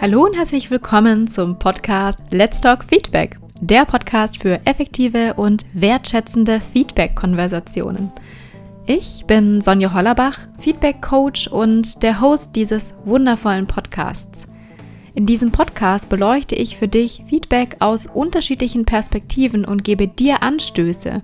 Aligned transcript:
Hallo 0.00 0.24
und 0.24 0.36
herzlich 0.36 0.70
willkommen 0.70 1.26
zum 1.26 1.58
Podcast 1.58 2.20
Let's 2.30 2.60
Talk 2.60 2.84
Feedback, 2.84 3.36
der 3.60 3.84
Podcast 3.84 4.40
für 4.40 4.64
effektive 4.64 5.34
und 5.34 5.66
wertschätzende 5.72 6.60
Feedback-Konversationen. 6.60 8.12
Ich 8.86 9.24
bin 9.26 9.60
Sonja 9.60 9.92
Hollerbach, 9.92 10.38
Feedback-Coach 10.60 11.48
und 11.48 12.04
der 12.04 12.20
Host 12.20 12.54
dieses 12.54 12.94
wundervollen 13.06 13.66
Podcasts. 13.66 14.46
In 15.16 15.26
diesem 15.26 15.50
Podcast 15.50 16.08
beleuchte 16.08 16.54
ich 16.54 16.76
für 16.76 16.86
dich 16.86 17.24
Feedback 17.26 17.74
aus 17.80 18.06
unterschiedlichen 18.06 18.84
Perspektiven 18.84 19.64
und 19.64 19.82
gebe 19.82 20.06
dir 20.06 20.44
Anstöße, 20.44 21.18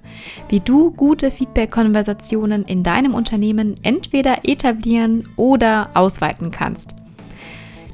wie 0.48 0.58
du 0.58 0.90
gute 0.90 1.30
Feedback-Konversationen 1.30 2.64
in 2.64 2.82
deinem 2.82 3.14
Unternehmen 3.14 3.76
entweder 3.84 4.38
etablieren 4.42 5.28
oder 5.36 5.90
ausweiten 5.94 6.50
kannst. 6.50 7.03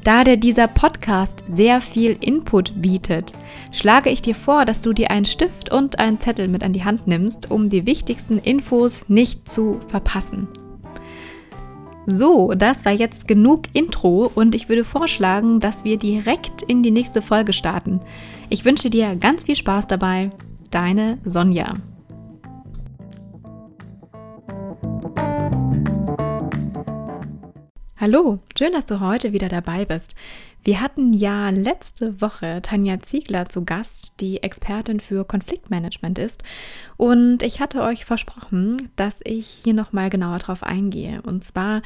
Da 0.02 0.24
dir 0.24 0.38
dieser 0.38 0.66
Podcast 0.66 1.44
sehr 1.52 1.82
viel 1.82 2.16
Input 2.20 2.80
bietet, 2.80 3.34
schlage 3.70 4.08
ich 4.08 4.22
dir 4.22 4.34
vor, 4.34 4.64
dass 4.64 4.80
du 4.80 4.94
dir 4.94 5.10
einen 5.10 5.26
Stift 5.26 5.70
und 5.70 5.98
einen 5.98 6.18
Zettel 6.18 6.48
mit 6.48 6.64
an 6.64 6.72
die 6.72 6.84
Hand 6.84 7.06
nimmst, 7.06 7.50
um 7.50 7.68
die 7.68 7.84
wichtigsten 7.84 8.38
Infos 8.38 9.00
nicht 9.08 9.46
zu 9.46 9.80
verpassen. 9.88 10.48
So, 12.06 12.54
das 12.56 12.86
war 12.86 12.92
jetzt 12.92 13.28
genug 13.28 13.64
Intro 13.74 14.30
und 14.34 14.54
ich 14.54 14.70
würde 14.70 14.84
vorschlagen, 14.84 15.60
dass 15.60 15.84
wir 15.84 15.98
direkt 15.98 16.62
in 16.62 16.82
die 16.82 16.90
nächste 16.90 17.20
Folge 17.20 17.52
starten. 17.52 18.00
Ich 18.48 18.64
wünsche 18.64 18.88
dir 18.88 19.16
ganz 19.16 19.44
viel 19.44 19.56
Spaß 19.56 19.86
dabei. 19.86 20.30
Deine 20.70 21.18
Sonja. 21.24 21.74
Hallo, 28.00 28.38
schön, 28.58 28.72
dass 28.72 28.86
du 28.86 29.00
heute 29.00 29.34
wieder 29.34 29.50
dabei 29.50 29.84
bist. 29.84 30.14
Wir 30.64 30.80
hatten 30.80 31.12
ja 31.12 31.50
letzte 31.50 32.22
Woche 32.22 32.62
Tanja 32.62 32.98
Ziegler 33.00 33.50
zu 33.50 33.66
Gast, 33.66 34.22
die 34.22 34.42
Expertin 34.42 35.00
für 35.00 35.26
Konfliktmanagement 35.26 36.18
ist. 36.18 36.42
Und 36.96 37.42
ich 37.42 37.60
hatte 37.60 37.82
euch 37.82 38.06
versprochen, 38.06 38.88
dass 38.96 39.16
ich 39.24 39.46
hier 39.46 39.74
nochmal 39.74 40.08
genauer 40.08 40.38
drauf 40.38 40.62
eingehe. 40.62 41.20
Und 41.20 41.44
zwar 41.44 41.82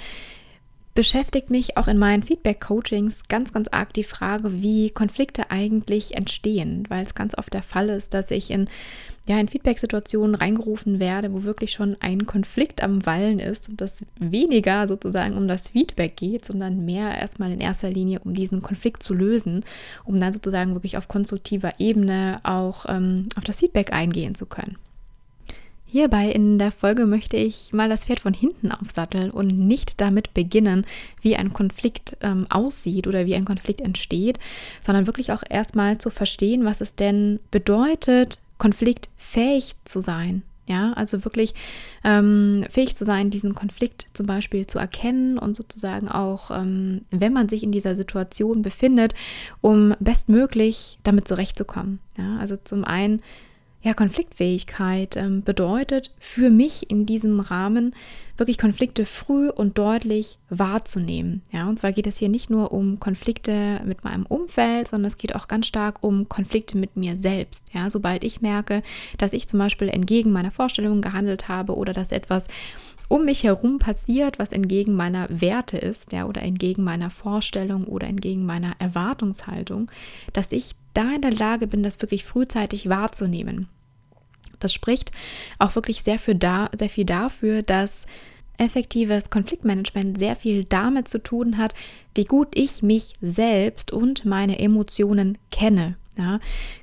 beschäftigt 0.95 1.51
mich 1.51 1.77
auch 1.77 1.89
in 1.89 1.99
meinen 1.99 2.23
Feedback-Coachings 2.23 3.25
ganz, 3.29 3.53
ganz 3.53 3.69
arg 3.69 3.93
die 3.93 4.05
Frage, 4.05 4.63
wie 4.63 4.91
Konflikte 4.91 5.51
eigentlich 5.51 6.17
entstehen, 6.17 6.85
weil 6.89 7.05
es 7.05 7.15
ganz 7.15 7.37
oft 7.37 7.53
der 7.53 7.63
Fall 7.63 7.89
ist, 7.89 8.15
dass 8.15 8.31
ich 8.31 8.51
in 8.51 8.69
ja, 9.27 9.41
in 9.41 9.49
Feedback-Situationen 9.49 10.35
reingerufen 10.35 11.01
werde, 11.01 11.33
wo 11.33 11.45
wirklich 11.45 11.73
schon 11.73 11.97
ein 12.01 12.27
Konflikt 12.27 12.83
am 12.83 13.07
Wallen 13.07 13.39
ist 13.39 13.71
und 13.71 13.81
das 13.81 14.05
weniger 14.19 14.87
sozusagen 14.87 15.37
um 15.37 15.49
das 15.49 15.69
Feedback 15.69 16.17
geht, 16.17 16.45
sondern 16.45 16.85
mehr 16.85 17.17
erstmal 17.17 17.51
in 17.51 17.61
erster 17.61 17.89
Linie 17.89 18.21
um 18.21 18.35
diesen 18.35 18.61
Konflikt 18.61 19.03
zu 19.03 19.15
lösen, 19.15 19.65
um 20.05 20.21
dann 20.21 20.35
sozusagen 20.35 20.75
wirklich 20.75 20.99
auf 20.99 21.09
konstruktiver 21.09 21.73
Ebene 21.79 22.41
auch 22.43 22.85
ähm, 22.87 23.29
auf 23.37 23.45
das 23.45 23.61
Feedback 23.61 23.95
eingehen 23.95 24.35
zu 24.35 24.45
können. 24.45 24.77
Hierbei 25.95 26.29
in 26.29 26.59
der 26.59 26.73
Folge 26.73 27.07
möchte 27.07 27.37
ich 27.37 27.73
mal 27.73 27.89
das 27.89 28.07
Pferd 28.07 28.19
von 28.19 28.35
hinten 28.35 28.73
aufsatteln 28.73 29.31
und 29.31 29.57
nicht 29.57 30.01
damit 30.01 30.35
beginnen, 30.35 30.85
wie 31.23 31.37
ein 31.37 31.53
Konflikt 31.53 32.17
ähm, 32.21 32.49
aussieht 32.51 33.07
oder 33.07 33.27
wie 33.27 33.37
ein 33.37 33.45
Konflikt 33.45 33.81
entsteht, 33.81 34.41
sondern 34.83 35.07
wirklich 35.07 35.31
auch 35.31 35.45
erstmal 35.49 35.99
zu 35.99 36.11
verstehen, 36.11 36.65
was 36.65 36.81
es 36.81 36.97
denn 36.97 37.39
bedeutet, 37.53 38.41
konfliktfähig 38.59 39.75
zu 39.85 40.01
sein. 40.01 40.43
Ja, 40.67 40.95
also 40.95 41.25
wirklich 41.25 41.55
ähm, 42.03 42.67
fähig 42.71 42.97
zu 42.97 43.05
sein, 43.05 43.31
diesen 43.31 43.55
Konflikt 43.55 44.07
zum 44.15 44.27
Beispiel 44.27 44.67
zu 44.67 44.81
erkennen 44.81 45.39
und 45.39 45.57
sozusagen 45.57 46.09
auch, 46.09 46.51
ähm, 46.51 47.03
wenn 47.13 47.33
man 47.33 47.49
sich 47.49 47.63
in 47.63 47.71
dieser 47.71 47.95
Situation 47.95 48.63
befindet, 48.63 49.15
um 49.61 49.95
bestmöglich 50.01 50.99
damit 51.05 51.29
zurechtzukommen. 51.29 52.01
Ja, 52.19 52.39
also 52.39 52.57
zum 52.57 52.85
einen 52.85 53.23
ja, 53.85 53.93
Konfliktfähigkeit 53.93 55.15
ähm, 55.17 55.43
bedeutet 55.43 56.11
für 56.19 56.49
mich 56.49 56.91
in 56.91 57.05
diesem 57.05 57.39
Rahmen 57.39 57.95
wirklich 58.39 58.57
Konflikte 58.57 59.05
früh 59.05 59.51
und 59.51 59.77
deutlich 59.77 60.39
wahrzunehmen. 60.49 61.43
Ja, 61.53 61.69
und 61.69 61.79
zwar 61.79 61.93
geht 61.93 62.07
es 62.07 62.17
hier 62.17 62.31
nicht 62.31 62.49
nur 62.49 62.73
um 62.73 62.99
Konflikte 62.99 63.83
mit 63.85 64.03
meinem 64.03 64.25
Umfeld, 64.25 64.89
sondern 64.89 65.09
es 65.09 65.19
geht 65.19 65.35
auch 65.35 65.49
ganz 65.49 65.67
stark 65.67 65.99
um 66.01 66.31
Konflikte 66.31 66.79
mit 66.79 66.97
mir 66.97 67.19
selbst. 67.19 67.67
Ja, 67.75 67.91
sobald 67.91 68.25
ich 68.25 68.41
merke, 68.41 68.83
dass 69.19 69.35
ich 69.35 69.47
zum 69.49 69.59
Beispiel 69.59 69.91
entgegen 69.91 70.33
meiner 70.33 70.51
Vorstellungen 70.51 71.03
gehandelt 71.03 71.49
habe 71.49 71.77
oder 71.77 71.93
dass 71.93 72.11
etwas 72.11 72.47
um 73.09 73.27
mich 73.27 73.45
herum 73.45 73.79
passiert, 73.79 74.39
was 74.39 74.53
entgegen 74.53 74.97
meiner 74.97 75.29
Werte 75.29 75.77
ist, 75.77 76.11
ja, 76.13 76.25
oder 76.25 76.41
entgegen 76.41 76.85
meiner 76.85 77.11
Vorstellung 77.11 77.85
oder 77.85 78.07
entgegen 78.07 78.47
meiner 78.47 78.73
Erwartungshaltung, 78.79 79.91
dass 80.33 80.53
ich 80.53 80.75
da 80.95 81.15
in 81.15 81.21
der 81.21 81.33
Lage 81.33 81.67
bin, 81.67 81.83
das 81.83 82.01
wirklich 82.01 82.25
frühzeitig 82.25 82.89
wahrzunehmen. 82.89 83.69
Das 84.61 84.73
spricht 84.73 85.13
auch 85.59 85.75
wirklich 85.75 86.03
sehr, 86.03 86.19
für 86.19 86.35
da, 86.35 86.71
sehr 86.77 86.89
viel 86.89 87.05
dafür, 87.05 87.63
dass 87.63 88.07
effektives 88.59 89.31
Konfliktmanagement 89.31 90.19
sehr 90.19 90.37
viel 90.37 90.65
damit 90.65 91.09
zu 91.09 91.23
tun 91.23 91.59
hat, 91.59 91.75
wie 92.15 92.25
gut 92.25 92.49
ich 92.55 92.83
mich 92.83 93.15
selbst 93.21 93.93
und 93.93 94.25
meine 94.25 94.59
Emotionen 94.59 95.39
kenne. 95.51 95.97
Ja, 96.17 96.39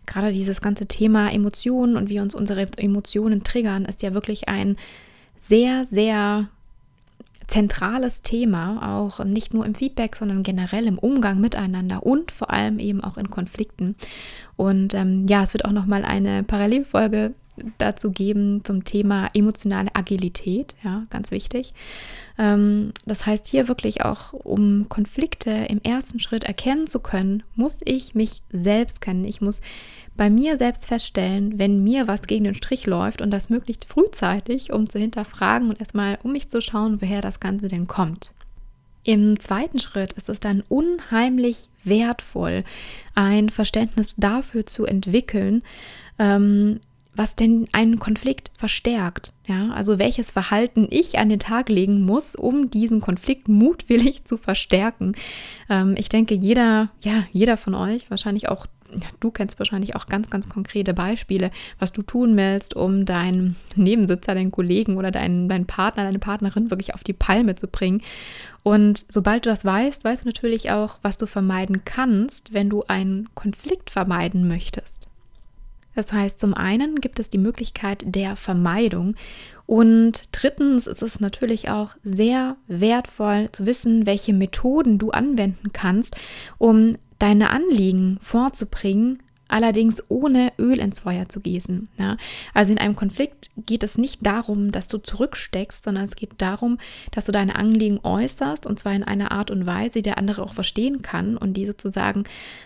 gerade 0.06 0.34
dieses 0.34 0.60
ganze 0.60 0.88
Thema 0.88 1.32
Emotionen 1.32 1.96
und 1.96 2.10
wie 2.10 2.20
uns 2.20 2.36
unsere 2.36 2.68
Emotionen 2.78 3.44
triggern, 3.44 3.86
ist 3.86 4.02
ja 4.02 4.14
wirklich 4.14 4.50
ein 4.50 4.76
sehr, 5.40 5.86
sehr 5.86 6.50
zentrales 7.48 8.22
Thema, 8.22 8.98
auch 9.00 9.24
nicht 9.24 9.54
nur 9.54 9.66
im 9.66 9.76
Feedback, 9.76 10.16
sondern 10.16 10.44
generell 10.44 10.86
im 10.86 10.98
Umgang 10.98 11.40
miteinander 11.40 12.04
und 12.06 12.32
vor 12.32 12.50
allem 12.50 12.80
eben 12.80 13.04
auch 13.04 13.18
in 13.18 13.30
Konflikten. 13.30 13.96
Und 14.56 14.94
ähm, 14.94 15.28
ja, 15.28 15.44
es 15.44 15.54
wird 15.54 15.66
auch 15.66 15.72
nochmal 15.72 16.06
eine 16.06 16.44
Parallelfolge 16.44 17.34
dazu 17.78 18.12
geben 18.12 18.64
zum 18.64 18.84
Thema 18.84 19.30
emotionale 19.34 19.96
Agilität, 19.96 20.76
ja, 20.84 21.06
ganz 21.10 21.32
wichtig. 21.32 21.74
Ähm, 22.38 22.94
das 23.06 23.26
heißt, 23.26 23.48
hier 23.48 23.68
wirklich 23.68 24.04
auch, 24.04 24.34
um 24.34 24.90
Konflikte 24.90 25.52
im 25.52 25.82
ersten 25.82 26.20
Schritt 26.20 26.44
erkennen 26.44 26.88
zu 26.88 27.00
können, 27.00 27.44
muss 27.56 27.78
ich 27.84 28.16
mich 28.16 28.42
selbst 28.52 29.02
kennen. 29.02 29.26
Ich 29.26 29.42
muss 29.42 29.62
bei 30.16 30.30
mir 30.30 30.58
selbst 30.58 30.86
feststellen, 30.88 31.58
wenn 31.58 31.84
mir 31.84 32.08
was 32.08 32.24
gegen 32.24 32.44
den 32.44 32.56
Strich 32.56 32.86
läuft 32.86 33.22
und 33.22 33.32
das 33.32 33.50
möglichst 33.50 33.86
frühzeitig, 33.86 34.72
um 34.74 34.90
zu 34.90 35.00
hinterfragen 35.00 35.70
und 35.70 35.80
erstmal 35.80 36.20
um 36.24 36.32
mich 36.32 36.50
zu 36.50 36.62
schauen, 36.62 37.02
woher 37.02 37.22
das 37.22 37.40
Ganze 37.40 37.68
denn 37.68 37.88
kommt. 37.88 38.34
Im 39.04 39.40
zweiten 39.40 39.80
Schritt 39.80 40.14
ist 40.14 40.30
es 40.30 40.40
dann 40.40 40.64
unheimlich 40.70 41.70
wertvoll, 41.84 42.64
ein 43.16 43.50
Verständnis 43.50 44.14
dafür 44.18 44.66
zu 44.66 44.86
entwickeln, 44.86 45.64
ähm, 46.20 46.82
was 47.16 47.36
denn 47.36 47.68
einen 47.72 48.00
Konflikt 48.00 48.52
verstärkt. 48.58 49.34
Ja, 49.46 49.72
also 49.72 50.00
welches 50.00 50.32
Verhalten 50.32 50.88
ich 50.90 51.18
an 51.18 51.30
den 51.30 51.40
Tag 51.40 51.70
legen 51.70 52.06
muss, 52.06 52.36
um 52.36 52.70
diesen 52.70 53.02
Konflikt 53.02 53.50
mutwillig 53.50 54.24
zu 54.26 54.38
verstärken. 54.38 55.14
Ähm, 55.70 55.96
ich 55.98 56.10
denke, 56.10 56.36
jeder, 56.36 56.90
ja, 57.02 57.24
jeder 57.32 57.58
von 57.58 57.76
euch, 57.76 58.10
wahrscheinlich 58.10 58.48
auch, 58.48 58.66
ja, 58.94 59.08
du 59.20 59.32
kennst 59.32 59.60
wahrscheinlich 59.60 59.96
auch 59.96 60.06
ganz, 60.06 60.30
ganz 60.30 60.48
konkrete 60.48 60.94
Beispiele, 60.94 61.52
was 61.80 61.92
du 61.92 62.02
tun 62.02 62.38
willst, 62.38 62.76
um 62.76 63.06
deinen 63.06 63.58
Nebensitzer, 63.76 64.34
deinen 64.34 64.52
Kollegen 64.52 64.98
oder 64.98 65.12
deinen, 65.12 65.50
deinen 65.50 65.66
Partner, 65.66 66.04
deine 66.04 66.20
Partnerin 66.20 66.70
wirklich 66.72 66.94
auf 66.94 67.04
die 67.04 67.14
Palme 67.14 67.56
zu 67.56 67.68
bringen. 67.68 68.02
Und 68.64 69.06
sobald 69.10 69.46
du 69.46 69.50
das 69.50 69.66
weißt, 69.66 70.04
weißt 70.04 70.24
du 70.24 70.30
natürlich 70.30 70.72
auch, 70.72 71.00
was 71.02 71.18
du 71.18 71.26
vermeiden 71.26 71.84
kannst, 71.84 72.54
wenn 72.54 72.70
du 72.70 72.84
einen 72.84 73.30
Konflikt 73.34 73.90
vermeiden 73.90 74.48
möchtest. 74.48 75.11
Das 75.96 76.12
heißt, 76.12 76.40
zum 76.40 76.54
einen 76.54 76.96
gibt 76.96 77.20
es 77.20 77.30
die 77.30 77.38
Möglichkeit 77.38 78.04
der 78.06 78.36
Vermeidung 78.36 79.16
und 79.72 80.24
drittens 80.34 80.86
ist 80.86 81.02
es 81.02 81.22
natürlich 81.22 81.70
auch 81.70 81.96
sehr 82.04 82.58
wertvoll 82.68 83.48
zu 83.54 83.66
wissen, 83.66 84.06
welche 84.06 84.34
Methoden 84.34 84.98
du 84.98 85.12
anwenden 85.12 85.72
kannst, 85.72 86.18
um 86.58 86.98
deine 87.20 87.52
Anliegen 87.52 88.18
vorzubringen, 88.22 89.24
allerdings 89.48 90.04
ohne 90.10 90.52
Öl 90.60 90.78
ins 90.78 91.00
Feuer 91.00 91.30
zu 91.30 91.40
gießen. 91.40 91.88
Ja? 91.98 92.18
Also 92.54 92.74
in 92.74 92.80
einem 92.80 92.98
Konflikt 92.98 93.50
geht 93.66 93.84
es 93.84 93.98
nicht 93.98 94.26
darum, 94.26 94.74
dass 94.74 94.90
du 94.90 94.98
zurücksteckst, 94.98 95.86
sondern 95.86 96.04
es 96.04 96.18
geht 96.18 96.34
darum, 96.40 96.78
dass 97.12 97.24
du 97.24 97.32
deine 97.32 97.56
Anliegen 97.56 98.02
äußerst 98.04 98.68
und 98.68 98.78
zwar 98.78 98.94
in 98.94 99.06
einer 99.06 99.32
Art 99.32 99.52
und 99.52 99.66
Weise, 99.66 99.94
die 99.94 100.02
der 100.02 100.18
andere 100.18 100.44
auch 100.44 100.54
verstehen 100.54 101.02
kann 101.02 101.38
und 101.38 101.54
die 101.54 101.66
sozusagen 101.66 102.26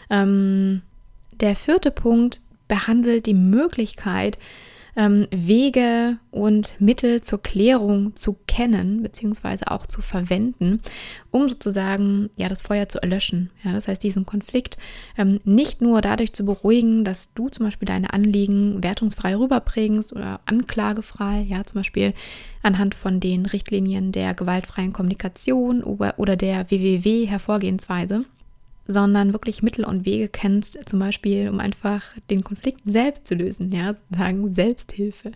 ähm, 0.09 0.81
der 1.39 1.55
vierte 1.55 1.91
Punkt 1.91 2.41
behandelt 2.67 3.25
die 3.25 3.33
Möglichkeit, 3.33 4.37
ähm, 4.95 5.27
Wege 5.31 6.17
und 6.31 6.75
Mittel 6.79 7.21
zur 7.21 7.41
Klärung 7.41 8.15
zu 8.15 8.37
kennen, 8.47 9.03
beziehungsweise 9.03 9.69
auch 9.69 9.85
zu 9.85 10.01
verwenden, 10.01 10.79
um 11.31 11.49
sozusagen 11.49 12.29
ja 12.37 12.47
das 12.47 12.61
Feuer 12.61 12.87
zu 12.87 13.01
erlöschen. 13.01 13.51
Ja, 13.63 13.73
das 13.73 13.87
heißt, 13.87 14.01
diesen 14.01 14.25
Konflikt 14.25 14.77
ähm, 15.17 15.39
nicht 15.43 15.81
nur 15.81 16.01
dadurch 16.01 16.33
zu 16.33 16.45
beruhigen, 16.45 17.03
dass 17.03 17.33
du 17.33 17.49
zum 17.49 17.65
Beispiel 17.65 17.87
deine 17.87 18.13
Anliegen 18.13 18.81
wertungsfrei 18.83 19.35
rüberbringst 19.35 20.13
oder 20.13 20.39
anklagefrei, 20.45 21.41
ja, 21.41 21.65
zum 21.65 21.79
Beispiel 21.79 22.13
anhand 22.63 22.95
von 22.95 23.19
den 23.19 23.45
Richtlinien 23.45 24.11
der 24.11 24.33
gewaltfreien 24.33 24.93
Kommunikation 24.93 25.83
oder, 25.83 26.17
oder 26.17 26.35
der 26.35 26.71
WWW-Hervorgehensweise 26.71 28.19
sondern 28.87 29.33
wirklich 29.33 29.63
Mittel 29.63 29.85
und 29.85 30.05
Wege 30.05 30.27
kennst, 30.27 30.87
zum 30.87 30.99
Beispiel, 30.99 31.49
um 31.49 31.59
einfach 31.59 32.03
den 32.29 32.43
Konflikt 32.43 32.81
selbst 32.85 33.27
zu 33.27 33.35
lösen, 33.35 33.71
ja, 33.71 33.93
sozusagen 33.93 34.53
Selbsthilfe. 34.53 35.31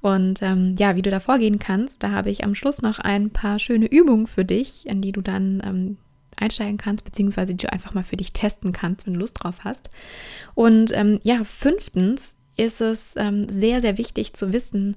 Und 0.00 0.42
ähm, 0.42 0.76
ja, 0.78 0.96
wie 0.96 1.02
du 1.02 1.10
da 1.10 1.20
vorgehen 1.20 1.58
kannst, 1.58 2.02
da 2.02 2.10
habe 2.10 2.30
ich 2.30 2.44
am 2.44 2.54
Schluss 2.54 2.82
noch 2.82 2.98
ein 2.98 3.30
paar 3.30 3.58
schöne 3.58 3.86
Übungen 3.86 4.26
für 4.26 4.44
dich, 4.44 4.86
in 4.86 5.02
die 5.02 5.12
du 5.12 5.20
dann 5.20 5.62
ähm, 5.64 5.96
einsteigen 6.36 6.78
kannst, 6.78 7.04
beziehungsweise 7.04 7.54
die 7.54 7.66
du 7.66 7.72
einfach 7.72 7.94
mal 7.94 8.04
für 8.04 8.16
dich 8.16 8.32
testen 8.32 8.72
kannst, 8.72 9.06
wenn 9.06 9.14
du 9.14 9.20
Lust 9.20 9.42
drauf 9.42 9.56
hast. 9.64 9.90
Und 10.54 10.92
ähm, 10.94 11.20
ja, 11.22 11.44
fünftens 11.44 12.36
ist 12.56 12.80
es 12.80 13.14
ähm, 13.16 13.46
sehr, 13.50 13.80
sehr 13.80 13.98
wichtig 13.98 14.32
zu 14.34 14.52
wissen, 14.52 14.96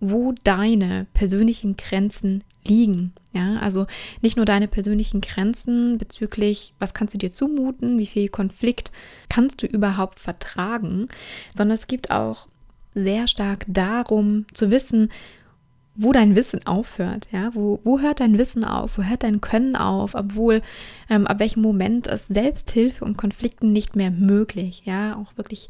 wo 0.00 0.34
deine 0.44 1.06
persönlichen 1.12 1.76
Grenzen 1.76 2.42
liegen. 2.66 3.12
Ja, 3.32 3.58
also 3.58 3.86
nicht 4.22 4.36
nur 4.36 4.44
deine 4.44 4.68
persönlichen 4.68 5.20
Grenzen 5.20 5.98
bezüglich, 5.98 6.74
was 6.78 6.94
kannst 6.94 7.14
du 7.14 7.18
dir 7.18 7.30
zumuten, 7.30 7.98
wie 7.98 8.06
viel 8.06 8.28
Konflikt 8.28 8.90
kannst 9.28 9.62
du 9.62 9.66
überhaupt 9.66 10.18
vertragen, 10.18 11.08
sondern 11.56 11.76
es 11.76 11.86
gibt 11.86 12.10
auch 12.10 12.48
sehr 12.94 13.28
stark 13.28 13.64
darum 13.68 14.46
zu 14.52 14.70
wissen, 14.70 15.10
wo 15.94 16.12
dein 16.12 16.34
Wissen 16.34 16.66
aufhört, 16.66 17.28
ja, 17.30 17.54
wo, 17.54 17.80
wo 17.84 18.00
hört 18.00 18.20
dein 18.20 18.38
Wissen 18.38 18.64
auf, 18.64 18.96
wo 18.96 19.02
hört 19.02 19.22
dein 19.22 19.40
Können 19.40 19.76
auf, 19.76 20.14
obwohl, 20.14 20.62
ähm, 21.08 21.26
ab 21.26 21.40
welchem 21.40 21.62
Moment 21.62 22.06
ist 22.06 22.28
Selbsthilfe 22.28 23.04
und 23.04 23.18
Konflikten 23.18 23.72
nicht 23.72 23.96
mehr 23.96 24.10
möglich, 24.10 24.82
ja, 24.84 25.16
auch 25.16 25.36
wirklich 25.36 25.68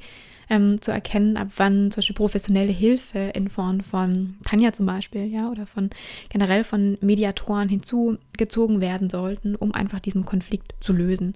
ähm, 0.51 0.83
zu 0.83 0.91
erkennen, 0.91 1.37
ab 1.37 1.49
wann 1.57 1.91
zum 1.91 2.01
Beispiel 2.01 2.17
professionelle 2.17 2.73
Hilfe 2.73 3.31
in 3.35 3.49
Form 3.49 3.81
von 3.81 4.35
Tanja 4.45 4.73
zum 4.73 4.87
Beispiel, 4.87 5.25
ja, 5.25 5.49
oder 5.49 5.67
von 5.67 5.91
generell 6.29 6.65
von 6.65 6.99
Mediatoren 7.01 7.69
hinzugezogen 7.69 8.81
werden 8.81 9.09
sollten, 9.09 9.55
um 9.55 9.73
einfach 9.73 10.01
diesen 10.01 10.27
Konflikt 10.27 10.75
zu 10.81 10.93
lösen. 10.93 11.35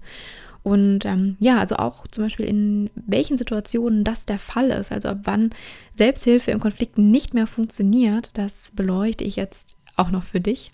Und 0.63 1.05
ähm, 1.05 1.37
ja, 1.39 1.59
also 1.59 1.75
auch 1.75 2.07
zum 2.07 2.23
Beispiel 2.23 2.45
in 2.45 2.89
welchen 2.95 3.37
Situationen 3.37 4.03
das 4.03 4.25
der 4.25 4.39
Fall 4.39 4.71
ist, 4.71 4.91
also 4.91 5.09
ab 5.09 5.19
wann 5.23 5.51
Selbsthilfe 5.95 6.51
in 6.51 6.59
Konflikten 6.59 7.11
nicht 7.11 7.33
mehr 7.33 7.47
funktioniert, 7.47 8.37
das 8.37 8.71
beleuchte 8.75 9.23
ich 9.23 9.35
jetzt 9.35 9.77
auch 9.95 10.11
noch 10.11 10.23
für 10.23 10.41
dich. 10.41 10.71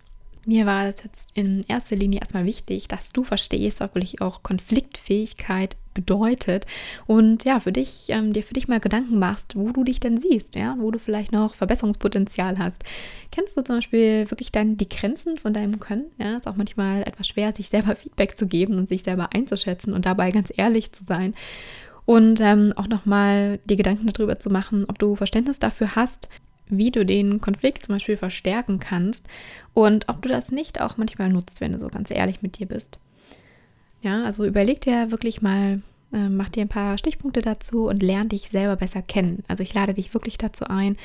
Mir 0.48 0.66
war 0.66 0.88
es 0.88 1.04
jetzt 1.04 1.32
in 1.36 1.64
erster 1.68 1.96
Linie 1.96 2.20
erstmal 2.20 2.46
wichtig, 2.46 2.88
dass 2.88 3.14
du 3.14 3.24
verstehst, 3.24 3.80
was 3.80 3.94
wirklich 3.94 4.22
auch 4.22 4.42
Konfliktfähigkeit 4.42 5.78
bedeutet 5.94 6.66
und 7.06 7.44
ja, 7.44 7.60
für 7.60 7.72
dich, 7.72 8.06
ähm, 8.08 8.34
dir 8.34 8.42
für 8.42 8.54
dich 8.54 8.68
mal 8.68 8.80
Gedanken 8.80 9.20
machst, 9.20 9.56
wo 9.56 9.72
du 9.72 9.84
dich 9.84 10.00
denn 10.00 10.20
siehst, 10.20 10.56
ja, 10.56 10.76
wo 10.80 10.90
du 10.90 10.98
vielleicht 10.98 11.32
noch 11.32 11.54
Verbesserungspotenzial 11.54 12.58
hast. 12.58 12.84
Kennst 13.32 13.56
du 13.56 13.62
zum 13.62 13.78
Beispiel 13.78 14.32
wirklich 14.32 14.52
dann 14.52 14.78
die 14.78 14.90
Grenzen 14.90 15.38
von 15.38 15.54
deinem 15.54 15.80
Können? 15.80 16.06
Ja, 16.18 16.38
ist 16.38 16.48
auch 16.48 16.56
manchmal 16.56 17.04
etwas 17.04 17.28
schwer, 17.28 17.54
sich 17.54 17.70
selber 17.70 17.96
Feedback 17.96 18.36
zu 18.38 18.48
geben 18.48 18.80
und 18.80 18.90
sich 18.90 19.04
selber 19.04 19.30
einzuschätzen 19.34 19.94
und 19.94 20.08
dabei 20.08 20.32
ganz 20.32 20.52
ehrlich 20.56 20.92
zu 20.92 21.04
sein. 21.04 21.36
Und 22.06 22.42
ähm, 22.42 22.74
auch 22.78 22.88
nochmal 22.88 23.60
die 23.66 23.76
Gedanken 23.76 24.08
darüber 24.08 24.40
zu 24.40 24.50
machen, 24.50 24.86
ob 24.88 24.98
du 24.98 25.16
Verständnis 25.16 25.60
dafür 25.60 25.96
hast, 25.96 26.30
wie 26.72 26.92
du 26.92 27.06
den 27.06 27.42
Konflikt 27.42 27.86
zum 27.86 27.96
Beispiel 27.96 28.18
verstärken 28.18 28.80
kannst 28.80 29.28
und 29.74 30.10
ob 30.10 30.22
du 30.22 30.30
das 30.30 30.52
nicht 30.52 30.82
auch 30.82 30.98
manchmal 30.98 31.30
nutzt, 31.30 31.62
wenn 31.62 31.74
du 31.74 31.80
so 31.80 31.88
ganz 31.88 32.10
ehrlich 32.10 32.42
mit 32.42 32.58
dir 32.58 32.66
bist. 32.66 33.00
Ja, 34.02 34.24
also 34.24 34.46
überleg 34.46 34.82
dir 34.82 35.12
wirklich 35.12 35.42
mal, 35.42 35.82
äh, 36.12 36.30
mach 36.30 36.50
dir 36.50 36.62
ein 36.62 36.70
paar 36.70 36.98
Stichpunkte 36.98 37.42
dazu 37.42 37.88
und 37.88 38.02
lern 38.02 38.30
dich 38.30 38.50
selber 38.50 38.76
besser 38.76 39.02
kennen. 39.02 39.44
Also 39.48 39.62
ich 39.62 39.74
lade 39.74 39.94
dich 39.94 40.14
wirklich 40.14 40.38
dazu 40.38 40.66
ein, 40.66 40.98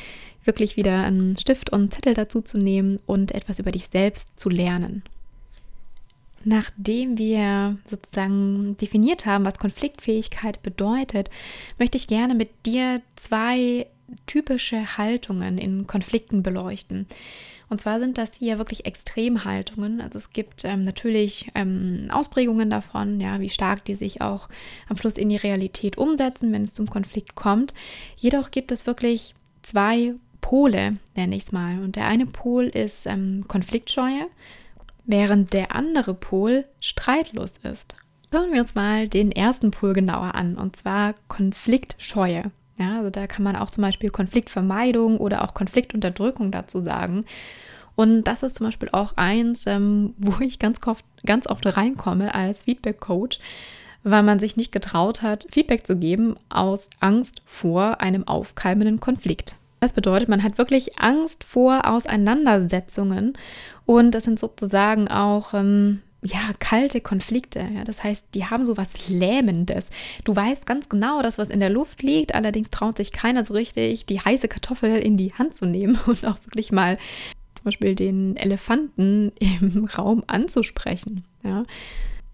wirklich 0.45 0.77
wieder 0.77 1.05
einen 1.05 1.37
Stift 1.37 1.71
und 1.71 1.81
einen 1.81 1.91
Zettel 1.91 2.15
dazu 2.15 2.41
zu 2.41 2.57
nehmen 2.57 2.99
und 3.05 3.33
etwas 3.33 3.59
über 3.59 3.71
dich 3.71 3.89
selbst 3.89 4.39
zu 4.39 4.49
lernen. 4.49 5.03
Nachdem 6.49 7.19
wir 7.19 7.77
sozusagen 7.85 8.77
definiert 8.77 9.27
haben, 9.27 9.45
was 9.45 9.59
Konfliktfähigkeit 9.59 10.63
bedeutet, 10.63 11.29
möchte 11.77 11.99
ich 11.99 12.07
gerne 12.07 12.37
mit 12.37 12.51
dir 12.65 13.03
zwei 13.17 13.89
typische 14.27 14.99
Haltungen 14.99 15.59
in 15.59 15.87
Konflikten 15.87 16.43
beleuchten. 16.43 17.07
Und 17.69 17.81
zwar 17.81 17.99
sind 17.99 18.17
das 18.17 18.35
hier 18.35 18.59
wirklich 18.59 18.87
Extremhaltungen. 18.87 20.01
Also 20.01 20.19
es 20.19 20.31
gibt 20.31 20.65
ähm, 20.65 20.85
natürlich 20.85 21.51
ähm, 21.55 22.09
Ausprägungen 22.13 22.71
davon, 22.71 23.21
ja, 23.21 23.41
wie 23.41 23.51
stark 23.51 23.85
die 23.85 23.97
sich 23.97 24.21
auch 24.21 24.49
am 24.89 24.97
Schluss 24.97 25.19
in 25.19 25.29
die 25.29 25.37
Realität 25.37 25.99
umsetzen, 25.99 26.53
wenn 26.53 26.63
es 26.63 26.75
zum 26.75 26.89
Konflikt 26.89 27.35
kommt. 27.35 27.75
Jedoch 28.17 28.53
gibt 28.53 28.71
es 28.71 28.87
wirklich 28.87 29.35
zwei 29.63 30.15
Pole, 30.41 30.95
nenne 31.17 31.35
ich 31.35 31.45
es 31.45 31.53
mal. 31.53 31.83
Und 31.83 31.97
der 31.97 32.07
eine 32.07 32.27
Pol 32.27 32.67
ist 32.67 33.07
ähm, 33.07 33.45
Konfliktscheue, 33.49 34.29
während 35.05 35.53
der 35.53 35.75
andere 35.75 36.15
Pol 36.15 36.67
streitlos 36.79 37.55
ist. 37.65 37.97
Schauen 38.33 38.53
wir 38.53 38.61
uns 38.61 38.77
mal 38.77 39.09
den 39.09 39.33
ersten 39.33 39.73
Pol 39.73 39.93
genauer 39.93 40.35
an, 40.37 40.57
und 40.57 40.77
zwar 40.77 41.15
Konfliktscheue. 41.27 42.53
Ja, 42.79 42.99
also 42.99 43.11
da 43.11 43.27
kann 43.27 43.43
man 43.43 43.57
auch 43.57 43.71
zum 43.71 43.83
Beispiel 43.83 44.11
Konfliktvermeidung 44.11 45.19
oder 45.19 45.45
auch 45.45 45.55
Konfliktunterdrückung 45.55 46.51
dazu 46.51 46.83
sagen. 46.83 47.25
Und 47.95 48.25
das 48.25 48.43
ist 48.43 48.57
zum 48.57 48.67
Beispiel 48.67 48.91
auch 48.93 49.15
eins, 49.17 49.67
ähm, 49.67 50.15
wo 50.19 50.41
ich 50.41 50.59
ganz 50.59 50.79
oft, 50.87 51.05
ganz 51.25 51.47
oft 51.47 51.65
reinkomme 51.77 52.35
als 52.35 52.65
Feedback-Coach, 52.65 53.39
weil 54.05 54.23
man 54.23 54.39
sich 54.39 54.57
nicht 54.57 54.73
getraut 54.73 55.23
hat, 55.23 55.47
Feedback 55.51 55.87
zu 55.87 55.97
geben 55.97 56.37
aus 56.49 56.89
Angst 57.01 57.43
vor 57.45 58.01
einem 58.01 58.29
aufkeimenden 58.29 59.01
Konflikt. 59.01 59.57
Das 59.81 59.93
bedeutet, 59.93 60.29
man 60.29 60.43
hat 60.43 60.59
wirklich 60.59 60.99
Angst 60.99 61.45
vor 61.45 61.87
Auseinandersetzungen 61.87 63.35
und 63.85 64.15
das 64.15 64.25
sind 64.25 64.39
sozusagen 64.39 65.09
auch 65.09 65.55
ähm, 65.55 66.03
ja, 66.23 66.41
kalte 66.59 67.01
Konflikte. 67.01 67.67
Ja, 67.75 67.85
das 67.85 68.03
heißt, 68.03 68.29
die 68.35 68.47
haben 68.47 68.67
so 68.67 68.77
was 68.77 69.09
Lähmendes. 69.09 69.91
Du 70.25 70.35
weißt 70.35 70.67
ganz 70.67 70.89
genau, 70.89 71.23
dass 71.23 71.39
was 71.39 71.49
in 71.49 71.61
der 71.61 71.71
Luft 71.71 72.03
liegt, 72.03 72.35
allerdings 72.35 72.71
traut 72.71 72.97
sich 72.97 73.13
keiner 73.13 73.45
so 73.45 73.55
richtig, 73.55 74.07
die 74.07 74.21
heiße 74.21 74.49
Kartoffel 74.49 74.99
in 74.99 75.17
die 75.17 75.33
Hand 75.35 75.55
zu 75.55 75.67
nehmen 75.67 75.99
und 76.07 76.25
auch 76.25 76.39
wirklich 76.45 76.73
mal 76.73 76.99
zum 77.55 77.65
Beispiel 77.65 77.95
den 77.95 78.37
Elefanten 78.37 79.33
im 79.39 79.85
Raum 79.99 80.25
anzusprechen. 80.27 81.25
Ja. 81.43 81.65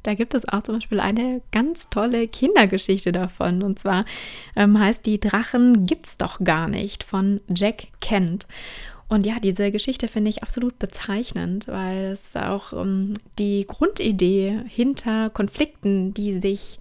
Da 0.02 0.14
gibt 0.14 0.34
es 0.34 0.48
auch 0.48 0.62
zum 0.62 0.76
Beispiel 0.76 0.98
eine 0.98 1.42
ganz 1.52 1.88
tolle 1.88 2.26
Kindergeschichte 2.26 3.12
davon. 3.12 3.62
Und 3.62 3.78
zwar 3.78 4.04
ähm, 4.56 4.78
heißt 4.78 5.06
die 5.06 5.20
Drachen 5.20 5.86
gibt's 5.86 6.18
doch 6.18 6.40
gar 6.42 6.68
nicht 6.68 7.04
von 7.04 7.40
Jack 7.48 7.88
Kent. 8.00 8.48
Und 9.12 9.26
ja, 9.26 9.38
diese 9.40 9.70
Geschichte 9.70 10.08
finde 10.08 10.30
ich 10.30 10.42
absolut 10.42 10.78
bezeichnend, 10.78 11.68
weil 11.68 12.12
es 12.12 12.34
auch 12.34 12.72
um, 12.72 13.12
die 13.38 13.66
Grundidee 13.66 14.62
hinter 14.66 15.28
Konflikten, 15.28 16.14
die 16.14 16.40
sich 16.40 16.78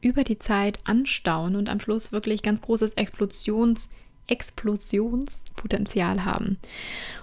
über 0.00 0.24
die 0.24 0.40
Zeit 0.40 0.80
anstauen 0.82 1.54
und 1.54 1.68
am 1.68 1.78
Schluss 1.78 2.10
wirklich 2.10 2.42
ganz 2.42 2.62
großes 2.62 2.96
Explosions- 2.96 3.88
Explosionspotenzial 4.32 6.24
haben. 6.24 6.56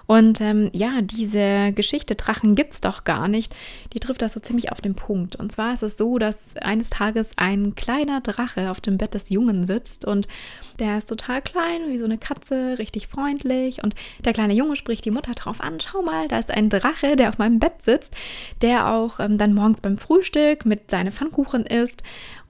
Und 0.05 0.41
ähm, 0.41 0.71
ja, 0.73 1.01
diese 1.01 1.71
Geschichte 1.73 2.15
Drachen 2.15 2.55
gibt 2.55 2.73
es 2.73 2.81
doch 2.81 3.03
gar 3.03 3.27
nicht, 3.27 3.55
die 3.93 3.99
trifft 3.99 4.23
das 4.23 4.33
so 4.33 4.39
ziemlich 4.39 4.71
auf 4.71 4.81
den 4.81 4.95
Punkt. 4.95 5.35
Und 5.35 5.51
zwar 5.51 5.73
ist 5.73 5.83
es 5.83 5.97
so, 5.97 6.17
dass 6.17 6.55
eines 6.57 6.89
Tages 6.89 7.31
ein 7.35 7.75
kleiner 7.75 8.19
Drache 8.21 8.71
auf 8.71 8.81
dem 8.81 8.97
Bett 8.97 9.13
des 9.13 9.29
Jungen 9.29 9.65
sitzt 9.65 10.05
und 10.05 10.27
der 10.79 10.97
ist 10.97 11.09
total 11.09 11.43
klein, 11.43 11.89
wie 11.89 11.99
so 11.99 12.05
eine 12.05 12.17
Katze, 12.17 12.79
richtig 12.79 13.07
freundlich. 13.07 13.83
Und 13.83 13.93
der 14.25 14.33
kleine 14.33 14.53
Junge 14.53 14.75
spricht 14.75 15.05
die 15.05 15.11
Mutter 15.11 15.33
drauf 15.33 15.61
an, 15.61 15.79
schau 15.79 16.01
mal, 16.01 16.27
da 16.27 16.39
ist 16.39 16.49
ein 16.49 16.69
Drache, 16.69 17.15
der 17.15 17.29
auf 17.29 17.37
meinem 17.37 17.59
Bett 17.59 17.81
sitzt, 17.81 18.15
der 18.63 18.93
auch 18.93 19.19
ähm, 19.19 19.37
dann 19.37 19.53
morgens 19.53 19.81
beim 19.81 19.97
Frühstück 19.97 20.65
mit 20.65 20.89
seinen 20.89 21.11
Pfannkuchen 21.11 21.65
isst 21.65 22.01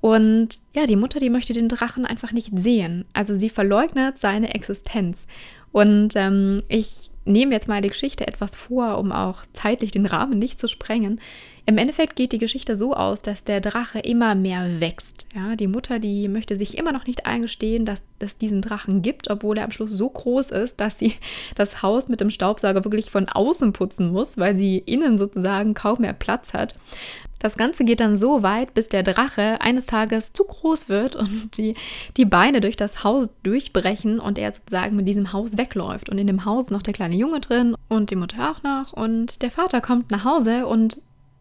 und 0.02 0.60
ja, 0.74 0.86
die 0.86 0.96
Mutter, 0.96 1.20
die 1.20 1.30
möchte 1.30 1.54
den 1.54 1.68
Drachen 1.68 2.06
einfach 2.06 2.32
nicht 2.32 2.58
sehen. 2.58 3.06
Also 3.14 3.38
sie 3.38 3.50
verleugnet 3.50 4.18
seine 4.18 4.54
Existenz. 4.54 5.26
Und 5.72 6.16
ähm, 6.16 6.64
ich 6.68 7.12
nehme 7.26 7.54
jetzt 7.54 7.68
mal 7.68 7.82
die 7.82 7.90
Geschichte 7.90 8.28
etwas 8.28 8.56
vor, 8.56 8.98
um 8.98 9.12
auch 9.12 9.44
zeitlich 9.54 9.92
den 9.92 10.06
Rahmen 10.06 10.40
nicht 10.40 10.60
zu 10.60 10.68
sprengen. 10.68 11.22
Im 11.66 11.78
Endeffekt 11.78 12.16
geht 12.16 12.32
die 12.32 12.40
Geschichte 12.40 12.76
so 12.76 12.96
aus, 12.96 13.22
dass 13.22 13.44
der 13.44 13.62
Drache 13.62 14.00
immer 14.00 14.34
mehr 14.34 14.80
wächst. 14.80 15.28
Ja, 15.36 15.56
die 15.56 15.68
Mutter, 15.68 16.00
die 16.00 16.28
möchte 16.28 16.58
sich 16.58 16.76
immer 16.78 16.92
noch 16.92 17.06
nicht 17.06 17.28
eingestehen, 17.28 17.86
dass 17.86 18.02
es 18.18 18.40
diesen 18.40 18.64
Drachen 18.64 19.04
gibt, 19.04 19.30
obwohl 19.30 19.60
er 19.60 19.66
am 19.66 19.72
Schluss 19.72 19.92
so 19.92 20.10
groß 20.10 20.50
ist, 20.50 20.82
dass 20.82 20.98
sie 20.98 21.14
das 21.56 21.84
Haus 21.84 22.08
mit 22.08 22.22
dem 22.22 22.32
Staubsauger 22.32 22.84
wirklich 22.84 23.12
von 23.12 23.30
außen 23.30 23.74
putzen 23.74 24.12
muss, 24.12 24.40
weil 24.40 24.56
sie 24.56 24.80
innen 24.80 25.20
sozusagen 25.20 25.76
kaum 25.76 26.02
mehr 26.02 26.14
Platz 26.14 26.54
hat. 26.54 26.74
Das 27.40 27.58
Ganze 27.58 27.86
geht 27.86 28.02
dann 28.02 28.18
so 28.18 28.44
weit, 28.44 28.74
bis 28.74 28.88
der 28.88 29.04
Drache 29.04 29.62
eines 29.62 29.86
Tages 29.86 30.34
zu 30.34 30.44
groß 30.44 30.90
wird 30.90 31.16
und 31.16 31.58
die, 31.58 31.76
die 32.18 32.26
Beine 32.26 32.60
durch 32.62 32.76
das 32.76 33.04
Haus 33.04 33.30
durchbrechen 33.44 34.20
und 34.20 34.38
er 34.38 34.54
sozusagen 34.54 34.96
mit 34.96 35.08
diesem 35.08 35.34
Haus 35.34 35.58
wegläuft. 35.58 36.10
Und 36.10 36.18
in 36.18 36.28
dem 36.28 36.46
Haus 36.46 36.70
noch 36.70 36.84
der 36.84 36.94
kleine 36.94 37.16
Junge 37.16 37.40
drin 37.40 37.76
und 37.88 38.12
die 38.12 38.16
Mutter 38.16 38.52
auch 38.52 38.64
noch. 38.64 38.94
Und 38.94 39.42
der 39.42 39.52
Vater 39.52 39.82
kommt 39.82 40.12
nach 40.12 40.26
Hause 40.26 40.68
und 40.68 40.98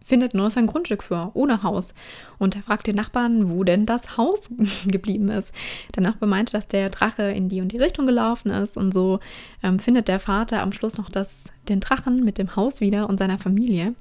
findet 0.08 0.34
nur 0.34 0.50
sein 0.50 0.66
Grundstück 0.66 1.02
für, 1.02 1.30
ohne 1.34 1.62
Haus. 1.62 1.94
Und 2.38 2.56
er 2.56 2.62
fragt 2.62 2.86
den 2.86 2.96
Nachbarn, 2.96 3.50
wo 3.50 3.62
denn 3.62 3.84
das 3.86 4.16
Haus 4.16 4.40
geblieben 4.86 5.28
ist. 5.28 5.52
Der 5.94 6.02
Nachbar 6.02 6.28
meinte, 6.28 6.52
dass 6.52 6.66
der 6.66 6.88
Drache 6.88 7.24
in 7.24 7.48
die 7.48 7.60
und 7.60 7.72
die 7.72 7.78
Richtung 7.78 8.06
gelaufen 8.06 8.50
ist. 8.50 8.76
Und 8.76 8.94
so 8.94 9.20
ähm, 9.62 9.78
findet 9.78 10.08
der 10.08 10.18
Vater 10.18 10.62
am 10.62 10.72
Schluss 10.72 10.96
noch 10.96 11.10
das, 11.10 11.44
den 11.68 11.80
Drachen 11.80 12.24
mit 12.24 12.38
dem 12.38 12.56
Haus 12.56 12.80
wieder 12.80 13.08
und 13.08 13.18
seiner 13.18 13.38
Familie. 13.38 13.92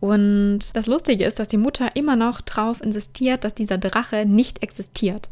Und 0.00 0.74
das 0.74 0.86
Lustige 0.86 1.24
ist, 1.24 1.40
dass 1.40 1.48
die 1.48 1.56
Mutter 1.56 1.96
immer 1.96 2.14
noch 2.14 2.40
darauf 2.40 2.80
insistiert, 2.80 3.42
dass 3.44 3.54
dieser 3.54 3.78
Drache 3.78 4.26
nicht 4.26 4.62
existiert. 4.62 5.28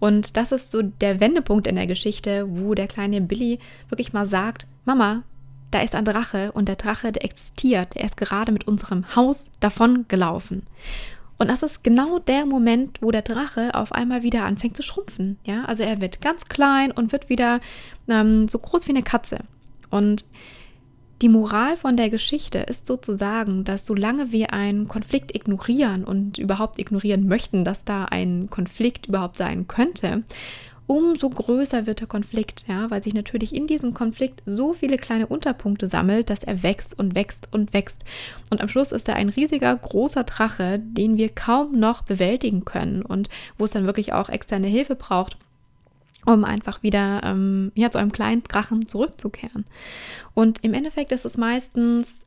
Und 0.00 0.36
das 0.36 0.52
ist 0.52 0.72
so 0.72 0.82
der 0.82 1.20
Wendepunkt 1.20 1.66
in 1.66 1.76
der 1.76 1.86
Geschichte, 1.86 2.46
wo 2.48 2.74
der 2.74 2.86
kleine 2.86 3.20
Billy 3.20 3.58
wirklich 3.88 4.12
mal 4.12 4.26
sagt, 4.26 4.66
Mama, 4.84 5.24
da 5.70 5.80
ist 5.80 5.94
ein 5.94 6.04
Drache 6.04 6.52
und 6.52 6.68
der 6.68 6.76
Drache, 6.76 7.12
der 7.12 7.24
existiert, 7.24 7.94
der 7.94 8.04
ist 8.04 8.16
gerade 8.16 8.52
mit 8.52 8.66
unserem 8.66 9.14
Haus 9.14 9.50
davon 9.60 10.06
gelaufen. 10.08 10.66
Und 11.38 11.48
das 11.48 11.62
ist 11.62 11.84
genau 11.84 12.18
der 12.18 12.46
Moment, 12.46 13.00
wo 13.00 13.12
der 13.12 13.22
Drache 13.22 13.74
auf 13.74 13.92
einmal 13.92 14.22
wieder 14.22 14.44
anfängt 14.44 14.76
zu 14.76 14.82
schrumpfen. 14.82 15.38
Ja, 15.44 15.64
also 15.66 15.84
er 15.84 16.00
wird 16.00 16.20
ganz 16.20 16.46
klein 16.46 16.90
und 16.90 17.12
wird 17.12 17.28
wieder 17.28 17.60
ähm, 18.08 18.48
so 18.48 18.58
groß 18.58 18.86
wie 18.86 18.92
eine 18.92 19.04
Katze. 19.04 19.38
Und 19.88 20.24
die 21.22 21.28
Moral 21.28 21.76
von 21.76 21.96
der 21.96 22.10
Geschichte 22.10 22.58
ist 22.58 22.86
sozusagen, 22.86 23.64
dass 23.64 23.86
solange 23.86 24.30
wir 24.30 24.52
einen 24.52 24.86
Konflikt 24.86 25.34
ignorieren 25.34 26.04
und 26.04 26.38
überhaupt 26.38 26.78
ignorieren 26.78 27.26
möchten, 27.26 27.64
dass 27.64 27.84
da 27.84 28.04
ein 28.04 28.48
Konflikt 28.50 29.06
überhaupt 29.06 29.36
sein 29.36 29.66
könnte, 29.66 30.22
umso 30.88 31.28
größer 31.28 31.86
wird 31.86 32.00
der 32.00 32.08
Konflikt, 32.08 32.64
ja, 32.66 32.90
weil 32.90 33.02
sich 33.02 33.14
natürlich 33.14 33.54
in 33.54 33.66
diesem 33.66 33.94
Konflikt 33.94 34.42
so 34.46 34.72
viele 34.72 34.96
kleine 34.96 35.26
Unterpunkte 35.26 35.86
sammelt, 35.86 36.30
dass 36.30 36.42
er 36.42 36.62
wächst 36.62 36.98
und 36.98 37.14
wächst 37.14 37.46
und 37.52 37.74
wächst. 37.74 38.04
Und 38.50 38.62
am 38.62 38.70
Schluss 38.70 38.90
ist 38.90 39.06
er 39.06 39.14
ein 39.14 39.28
riesiger, 39.28 39.76
großer 39.76 40.24
Drache, 40.24 40.80
den 40.80 41.18
wir 41.18 41.28
kaum 41.28 41.72
noch 41.72 42.02
bewältigen 42.02 42.64
können 42.64 43.02
und 43.02 43.28
wo 43.58 43.66
es 43.66 43.70
dann 43.70 43.84
wirklich 43.84 44.14
auch 44.14 44.30
externe 44.30 44.66
Hilfe 44.66 44.96
braucht 44.96 45.36
um 46.26 46.44
einfach 46.44 46.82
wieder 46.82 47.22
ähm, 47.24 47.72
ja, 47.74 47.90
zu 47.90 47.96
einem 47.96 48.12
kleinen 48.12 48.42
Drachen 48.42 48.86
zurückzukehren. 48.86 49.64
Und 50.34 50.62
im 50.62 50.74
Endeffekt 50.74 51.12
ist 51.12 51.24
es 51.24 51.38
meistens 51.38 52.26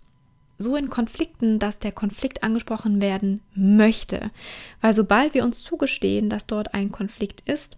so 0.58 0.76
in 0.76 0.90
Konflikten, 0.90 1.60
dass 1.60 1.78
der 1.78 1.92
Konflikt 1.92 2.42
angesprochen 2.42 3.02
werden 3.02 3.42
möchte. 3.54 4.32
Weil 4.80 4.94
sobald 4.94 5.36
wir 5.36 5.44
uns 5.44 5.62
zugestehen, 5.62 6.30
dass 6.30 6.48
dort 6.48 6.74
ein 6.74 6.92
Konflikt 6.92 7.48
ist, 7.48 7.78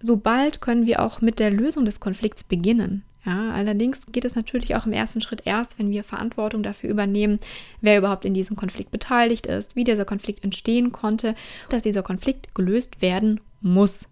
sobald 0.00 0.60
können 0.60 0.86
wir 0.86 1.02
auch 1.02 1.20
mit 1.20 1.38
der 1.38 1.50
Lösung 1.50 1.84
des 1.84 2.00
Konflikts 2.00 2.44
beginnen. 2.44 3.02
Ja, 3.26 3.52
allerdings 3.52 4.00
geht 4.10 4.24
es 4.24 4.34
natürlich 4.34 4.74
auch 4.74 4.86
im 4.86 4.92
ersten 4.92 5.20
Schritt 5.20 5.42
erst, 5.44 5.78
wenn 5.78 5.90
wir 5.90 6.04
Verantwortung 6.04 6.62
dafür 6.62 6.88
übernehmen, 6.88 7.38
wer 7.82 7.98
überhaupt 7.98 8.24
in 8.24 8.32
diesem 8.32 8.56
Konflikt 8.56 8.90
beteiligt 8.90 9.46
ist, 9.46 9.76
wie 9.76 9.84
dieser 9.84 10.06
Konflikt 10.06 10.42
entstehen 10.42 10.90
konnte, 10.90 11.34
dass 11.68 11.82
dieser 11.82 12.02
Konflikt 12.02 12.54
gelöst 12.54 13.02
werden 13.02 13.40
muss. 13.60 14.08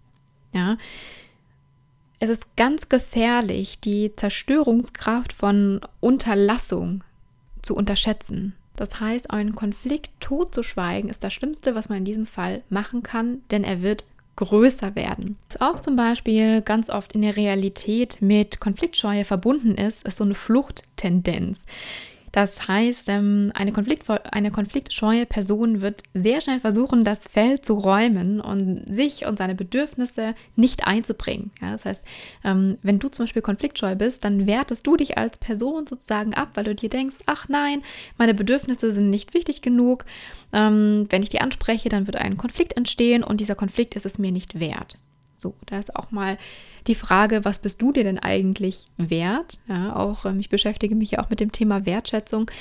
Ja, 0.53 0.77
es 2.19 2.29
ist 2.29 2.55
ganz 2.55 2.89
gefährlich, 2.89 3.79
die 3.79 4.13
Zerstörungskraft 4.15 5.33
von 5.33 5.81
Unterlassung 6.01 7.03
zu 7.61 7.75
unterschätzen. 7.75 8.55
Das 8.75 8.99
heißt, 8.99 9.31
einen 9.31 9.55
Konflikt 9.55 10.11
totzuschweigen 10.19 11.09
ist 11.09 11.23
das 11.23 11.33
Schlimmste, 11.33 11.75
was 11.75 11.89
man 11.89 11.99
in 11.99 12.05
diesem 12.05 12.25
Fall 12.25 12.61
machen 12.69 13.03
kann, 13.03 13.41
denn 13.51 13.63
er 13.63 13.81
wird 13.81 14.05
größer 14.39 14.95
werden. 14.95 15.37
Was 15.49 15.61
auch 15.61 15.79
zum 15.81 15.97
Beispiel 15.97 16.61
ganz 16.61 16.89
oft 16.89 17.13
in 17.13 17.21
der 17.21 17.35
Realität 17.35 18.21
mit 18.21 18.61
Konfliktscheue 18.61 19.25
verbunden 19.25 19.75
ist, 19.75 20.07
ist 20.07 20.17
so 20.17 20.23
eine 20.23 20.35
Fluchttendenz. 20.35 21.65
Das 22.31 22.67
heißt, 22.67 23.09
ähm, 23.09 23.51
eine, 23.55 23.71
Konflikt, 23.71 24.09
eine 24.09 24.51
konfliktscheue 24.51 25.25
Person 25.25 25.81
wird 25.81 26.03
sehr 26.13 26.41
schnell 26.41 26.59
versuchen, 26.59 27.03
das 27.03 27.27
Feld 27.27 27.65
zu 27.65 27.73
räumen 27.73 28.39
und 28.39 28.83
sich 28.87 29.25
und 29.25 29.37
seine 29.37 29.55
Bedürfnisse 29.55 30.35
nicht 30.55 30.85
einzubringen. 30.85 31.51
Ja, 31.61 31.71
das 31.71 31.85
heißt, 31.85 32.05
ähm, 32.43 32.77
wenn 32.83 32.99
du 32.99 33.09
zum 33.09 33.23
Beispiel 33.23 33.41
konfliktscheu 33.41 33.95
bist, 33.95 34.25
dann 34.25 34.45
wertest 34.47 34.85
du 34.85 34.95
dich 34.95 35.17
als 35.17 35.37
Person 35.37 35.87
sozusagen 35.87 36.33
ab, 36.33 36.49
weil 36.53 36.65
du 36.65 36.75
dir 36.75 36.89
denkst, 36.89 37.17
ach 37.25 37.49
nein, 37.49 37.81
meine 38.17 38.33
Bedürfnisse 38.33 38.91
sind 38.91 39.09
nicht 39.09 39.33
wichtig 39.33 39.61
genug. 39.61 40.05
Ähm, 40.53 41.07
wenn 41.09 41.23
ich 41.23 41.29
die 41.29 41.41
anspreche, 41.41 41.89
dann 41.89 42.07
wird 42.07 42.17
ein 42.17 42.37
Konflikt 42.37 42.77
entstehen 42.77 43.23
und 43.23 43.39
dieser 43.39 43.55
Konflikt 43.55 43.95
ist 43.95 44.05
es 44.05 44.19
mir 44.19 44.31
nicht 44.31 44.59
wert. 44.59 44.97
So, 45.39 45.55
da 45.65 45.79
ist 45.79 45.95
auch 45.95 46.11
mal 46.11 46.37
die 46.87 46.95
Frage, 46.95 47.45
was 47.45 47.59
bist 47.59 47.81
du 47.81 47.91
dir 47.91 48.03
denn 48.03 48.19
eigentlich 48.19 48.87
wert? 48.97 49.59
Ja, 49.67 49.95
auch 49.95 50.25
ähm, 50.25 50.39
ich 50.39 50.49
beschäftige 50.49 50.95
mich 50.95 51.11
ja 51.11 51.19
auch 51.19 51.29
mit 51.29 51.39
dem 51.39 51.51
Thema 51.51 51.85
Wertschätzung. 51.85 52.51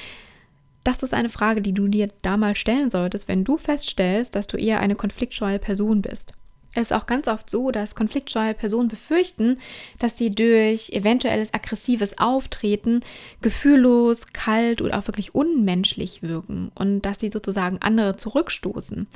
Das 0.85 1.03
ist 1.03 1.13
eine 1.13 1.29
Frage, 1.29 1.61
die 1.61 1.73
du 1.73 1.89
dir 1.89 2.09
da 2.23 2.37
mal 2.37 2.55
stellen 2.55 2.91
solltest, 2.91 3.29
wenn 3.29 3.45
du 3.45 3.59
feststellst, 3.59 4.35
dass 4.35 4.47
du 4.47 4.57
eher 4.57 4.81
eine 4.81 4.95
konfliktscheue 4.95 5.59
Person 5.59 6.03
bist. 6.03 6.35
Es 6.75 6.91
ist 6.91 6.93
auch 6.93 7.07
ganz 7.07 7.29
oft 7.29 7.49
so, 7.49 7.71
dass 7.71 7.95
konfliktscheue 7.95 8.53
Personen 8.55 8.89
befürchten, 8.89 9.59
dass 9.99 10.19
sie 10.19 10.31
durch 10.31 10.91
eventuelles 10.91 11.53
aggressives 11.55 12.19
Auftreten 12.19 13.01
gefühllos, 13.41 14.27
kalt 14.33 14.83
oder 14.83 14.99
auch 14.99 15.07
wirklich 15.07 15.35
unmenschlich 15.35 16.23
wirken 16.23 16.71
und 16.75 17.03
dass 17.03 17.21
sie 17.21 17.31
sozusagen 17.33 17.79
andere 17.81 18.17
zurückstoßen, 18.17 19.07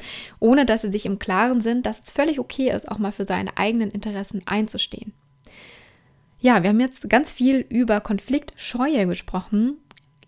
ohne 0.40 0.64
dass 0.64 0.82
sie 0.82 0.90
sich 0.90 1.04
im 1.04 1.18
Klaren 1.18 1.60
sind, 1.60 1.84
dass 1.84 2.00
es 2.02 2.10
völlig 2.10 2.38
okay 2.38 2.70
ist, 2.70 2.90
auch 2.90 2.98
mal 2.98 3.12
für 3.12 3.26
seine 3.26 3.56
eigenen 3.58 3.90
Interessen 3.90 4.42
einzustehen. 4.46 5.12
Ja, 6.40 6.62
wir 6.62 6.70
haben 6.70 6.80
jetzt 6.80 7.08
ganz 7.08 7.32
viel 7.32 7.64
über 7.68 8.00
Konfliktscheue 8.00 9.06
gesprochen. 9.06 9.76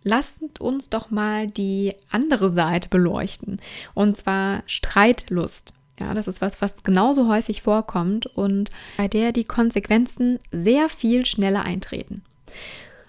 Lasst 0.05 0.61
uns 0.61 0.91
doch 0.91 1.11
mal 1.11 1.49
die 1.49 1.95
andere 2.11 2.53
Seite 2.53 2.89
beleuchten, 2.91 3.61
und 3.95 4.17
zwar 4.17 4.63
Streitlust. 4.67 5.73
Ja, 5.99 6.13
das 6.13 6.27
ist 6.27 6.41
was, 6.41 6.61
was 6.61 6.75
genauso 6.83 7.29
häufig 7.29 7.63
vorkommt 7.63 8.27
und 8.27 8.71
bei 8.97 9.07
der 9.07 9.33
die 9.33 9.45
Konsequenzen 9.45 10.39
sehr 10.51 10.89
viel 10.89 11.25
schneller 11.25 11.65
eintreten. 11.65 12.23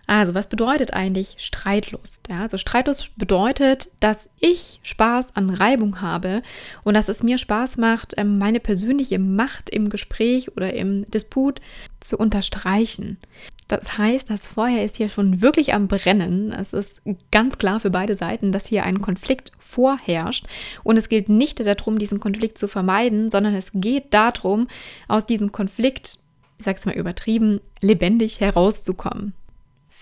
Also, 0.07 0.35
was 0.35 0.47
bedeutet 0.47 0.93
eigentlich 0.93 1.35
Streitlust? 1.39 2.27
Ja, 2.29 2.41
also 2.41 2.59
Streitlust 2.59 3.17
bedeutet, 3.17 3.89
dass 3.99 4.29
ich 4.39 4.79
Spaß 4.83 5.35
an 5.35 5.49
Reibung 5.49 5.99
habe 6.01 6.43
und 6.83 6.93
dass 6.93 7.09
es 7.09 7.23
mir 7.23 7.39
Spaß 7.39 7.77
macht, 7.77 8.13
ähm, 8.17 8.37
meine 8.37 8.59
persönliche 8.59 9.17
Macht 9.17 9.71
im 9.71 9.89
Gespräch 9.89 10.55
oder 10.55 10.73
im 10.73 11.05
Disput 11.05 11.59
zu 12.01 12.17
unterstreichen. 12.17 13.17
Das 13.67 13.97
heißt, 13.97 14.29
das 14.29 14.47
Feuer 14.47 14.83
ist 14.83 14.95
hier 14.95 15.09
schon 15.09 15.41
wirklich 15.41 15.73
am 15.73 15.87
Brennen. 15.87 16.51
Es 16.51 16.71
ist 16.73 17.01
ganz 17.31 17.57
klar 17.57 17.79
für 17.79 17.89
beide 17.89 18.15
Seiten, 18.15 18.51
dass 18.51 18.67
hier 18.67 18.83
ein 18.83 19.01
Konflikt 19.01 19.51
vorherrscht. 19.57 20.45
Und 20.83 20.97
es 20.97 21.09
gilt 21.09 21.29
nicht 21.29 21.65
darum, 21.65 21.97
diesen 21.97 22.19
Konflikt 22.19 22.59
zu 22.59 22.67
vermeiden, 22.67 23.31
sondern 23.31 23.55
es 23.55 23.71
geht 23.73 24.13
darum, 24.13 24.67
aus 25.07 25.25
diesem 25.25 25.51
Konflikt, 25.51 26.19
ich 26.59 26.65
sage 26.65 26.77
es 26.77 26.85
mal 26.85 26.95
übertrieben, 26.95 27.59
lebendig 27.81 28.39
herauszukommen. 28.39 29.33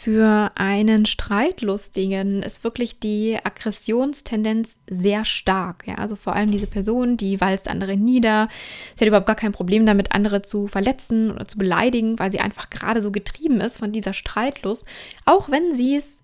Für 0.03 0.51
einen 0.55 1.05
Streitlustigen 1.05 2.43
ist 2.43 2.65
wirklich 2.65 2.99
die 2.99 3.37
Aggressionstendenz 3.41 4.75
sehr 4.89 5.23
stark. 5.23 5.87
Ja? 5.87 5.95
Also 5.95 6.17
vor 6.17 6.35
allem 6.35 6.51
diese 6.51 6.67
Person, 6.67 7.15
die 7.15 7.39
walzt 7.39 7.69
andere 7.69 7.95
nieder. 7.95 8.49
Sie 8.95 9.05
hat 9.05 9.07
überhaupt 9.07 9.27
gar 9.27 9.37
kein 9.37 9.53
Problem 9.53 9.85
damit, 9.85 10.11
andere 10.11 10.41
zu 10.41 10.67
verletzen 10.67 11.31
oder 11.31 11.47
zu 11.47 11.57
beleidigen, 11.57 12.19
weil 12.19 12.33
sie 12.33 12.41
einfach 12.41 12.69
gerade 12.69 13.01
so 13.01 13.11
getrieben 13.11 13.61
ist 13.61 13.77
von 13.77 13.93
dieser 13.93 14.11
Streitlust. 14.11 14.83
Auch 15.23 15.49
wenn 15.49 15.73
sie 15.73 15.95
es 15.95 16.17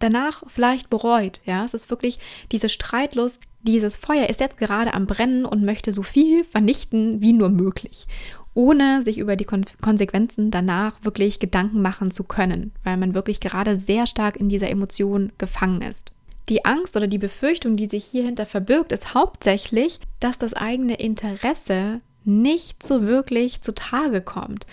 danach 0.00 0.42
vielleicht 0.48 0.90
bereut. 0.90 1.42
Ja, 1.44 1.64
es 1.64 1.74
ist 1.74 1.90
wirklich 1.90 2.18
diese 2.50 2.68
Streitlust, 2.68 3.40
dieses 3.60 3.98
Feuer 3.98 4.28
ist 4.30 4.40
jetzt 4.40 4.56
gerade 4.56 4.94
am 4.94 5.06
Brennen 5.06 5.44
und 5.44 5.64
möchte 5.64 5.92
so 5.92 6.02
viel 6.02 6.42
vernichten 6.42 7.20
wie 7.20 7.32
nur 7.32 7.50
möglich 7.50 8.08
ohne 8.54 9.02
sich 9.02 9.18
über 9.18 9.36
die 9.36 9.44
Kon 9.44 9.64
Konsequenzen 9.80 10.50
danach 10.50 11.02
wirklich 11.02 11.38
Gedanken 11.38 11.82
machen 11.82 12.10
zu 12.10 12.24
können, 12.24 12.72
weil 12.84 12.96
man 12.96 13.14
wirklich 13.14 13.40
gerade 13.40 13.76
sehr 13.76 14.06
stark 14.06 14.36
in 14.36 14.48
dieser 14.48 14.70
Emotion 14.70 15.32
gefangen 15.38 15.82
ist. 15.82 16.12
Die 16.48 16.64
Angst 16.64 16.96
oder 16.96 17.06
die 17.06 17.18
Befürchtung, 17.18 17.76
die 17.76 17.86
sich 17.86 18.04
hierhinter 18.04 18.46
verbirgt, 18.46 18.92
ist 18.92 19.14
hauptsächlich, 19.14 20.00
dass 20.20 20.38
das 20.38 20.54
eigene 20.54 20.94
Interesse 20.94 22.00
nicht 22.24 22.86
so 22.86 23.02
wirklich 23.02 23.62
zutage 23.62 24.20
kommt. 24.20 24.66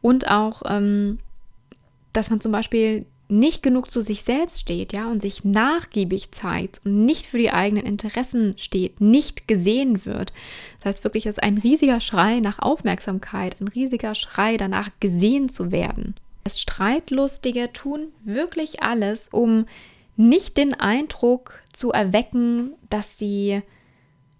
Und 0.00 0.28
auch, 0.28 0.62
ähm, 0.66 1.18
dass 2.12 2.30
man 2.30 2.40
zum 2.40 2.52
Beispiel 2.52 3.06
nicht 3.32 3.62
genug 3.62 3.90
zu 3.90 4.02
sich 4.02 4.22
selbst 4.22 4.60
steht, 4.60 4.92
ja, 4.92 5.10
und 5.10 5.22
sich 5.22 5.44
nachgiebig 5.44 6.30
zeigt 6.32 6.80
und 6.84 7.04
nicht 7.04 7.26
für 7.26 7.38
die 7.38 7.50
eigenen 7.50 7.84
Interessen 7.84 8.54
steht, 8.58 9.00
nicht 9.00 9.48
gesehen 9.48 10.04
wird. 10.04 10.32
Das 10.78 10.86
heißt 10.86 11.04
wirklich, 11.04 11.26
es 11.26 11.34
ist 11.36 11.42
ein 11.42 11.58
riesiger 11.58 12.00
Schrei 12.00 12.40
nach 12.40 12.58
Aufmerksamkeit, 12.58 13.56
ein 13.60 13.68
riesiger 13.68 14.14
Schrei 14.14 14.56
danach 14.56 14.90
gesehen 15.00 15.48
zu 15.48 15.72
werden. 15.72 16.14
Das 16.44 16.60
Streitlustige 16.60 17.72
tun 17.72 18.08
wirklich 18.24 18.82
alles, 18.82 19.28
um 19.30 19.66
nicht 20.16 20.56
den 20.56 20.74
Eindruck 20.74 21.60
zu 21.72 21.90
erwecken, 21.90 22.74
dass 22.90 23.18
sie 23.18 23.62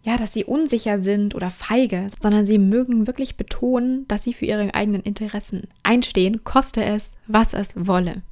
ja, 0.05 0.17
dass 0.17 0.33
sie 0.33 0.45
unsicher 0.45 1.01
sind 1.01 1.37
oder 1.37 1.51
feige, 1.51 2.11
sondern 2.21 2.45
sie 2.45 2.59
mögen 2.59 3.07
wirklich 3.07 3.37
betonen, 3.37 4.07
dass 4.09 4.25
sie 4.25 4.35
für 4.35 4.47
ihre 4.47 4.75
eigenen 4.75 5.03
Interessen 5.03 5.69
einstehen, 5.85 6.43
koste 6.43 6.85
es, 6.85 7.13
was 7.29 7.53
es 7.53 7.71
wolle. 7.77 8.23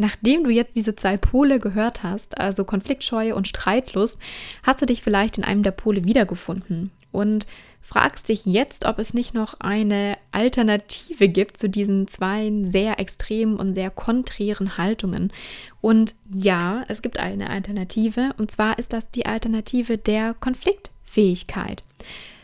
Nachdem 0.00 0.44
du 0.44 0.50
jetzt 0.50 0.78
diese 0.78 0.96
zwei 0.96 1.18
Pole 1.18 1.60
gehört 1.60 2.02
hast, 2.02 2.38
also 2.38 2.64
Konfliktscheue 2.64 3.34
und 3.34 3.46
Streitlust, 3.46 4.18
hast 4.62 4.80
du 4.80 4.86
dich 4.86 5.02
vielleicht 5.02 5.36
in 5.36 5.44
einem 5.44 5.62
der 5.62 5.72
Pole 5.72 6.04
wiedergefunden 6.04 6.90
und 7.12 7.46
fragst 7.82 8.30
dich 8.30 8.46
jetzt, 8.46 8.86
ob 8.86 8.98
es 8.98 9.12
nicht 9.12 9.34
noch 9.34 9.60
eine 9.60 10.16
Alternative 10.32 11.28
gibt 11.28 11.58
zu 11.58 11.68
diesen 11.68 12.08
zwei 12.08 12.50
sehr 12.62 12.98
extremen 12.98 13.56
und 13.56 13.74
sehr 13.74 13.90
konträren 13.90 14.78
Haltungen. 14.78 15.34
Und 15.82 16.14
ja, 16.32 16.82
es 16.88 17.02
gibt 17.02 17.18
eine 17.18 17.50
Alternative, 17.50 18.30
und 18.38 18.50
zwar 18.50 18.78
ist 18.78 18.94
das 18.94 19.10
die 19.10 19.26
Alternative 19.26 19.98
der 19.98 20.32
Konfliktfähigkeit. 20.32 21.82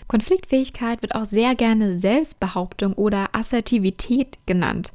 Konfliktfähigkeit 0.08 1.02
wird 1.02 1.14
auch 1.14 1.26
sehr 1.28 1.54
gerne 1.54 1.98
Selbstbehauptung 1.98 2.92
oder 2.92 3.30
Assertivität 3.32 4.38
genannt. 4.46 4.92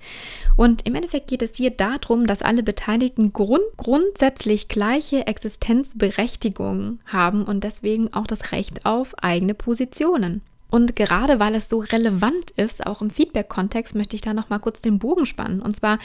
Und 0.55 0.85
im 0.85 0.95
Endeffekt 0.95 1.27
geht 1.27 1.41
es 1.41 1.55
hier 1.55 1.71
darum, 1.71 2.27
dass 2.27 2.41
alle 2.41 2.63
Beteiligten 2.63 3.33
grund 3.33 3.63
grundsätzlich 3.77 4.67
gleiche 4.67 5.27
Existenzberechtigung 5.27 6.99
haben 7.05 7.43
und 7.43 7.63
deswegen 7.63 8.13
auch 8.13 8.27
das 8.27 8.51
Recht 8.51 8.85
auf 8.85 9.13
eigene 9.21 9.53
Positionen. 9.53 10.41
Und 10.69 10.95
gerade 10.95 11.39
weil 11.39 11.53
es 11.55 11.69
so 11.69 11.79
relevant 11.79 12.51
ist, 12.51 12.87
auch 12.87 13.01
im 13.01 13.11
Feedback-Kontext, 13.11 13.93
möchte 13.93 14.15
ich 14.15 14.21
da 14.21 14.33
nochmal 14.33 14.61
kurz 14.61 14.79
den 14.79 14.99
Bogen 14.99 15.25
spannen. 15.25 15.61
Und 15.61 15.75
zwar, 15.75 15.99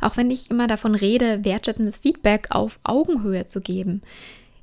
auch 0.00 0.16
wenn 0.16 0.30
ich 0.32 0.50
immer 0.50 0.66
davon 0.66 0.96
rede, 0.96 1.44
wertschätzendes 1.44 1.98
Feedback 1.98 2.48
auf 2.50 2.80
Augenhöhe 2.82 3.46
zu 3.46 3.60
geben, 3.60 4.02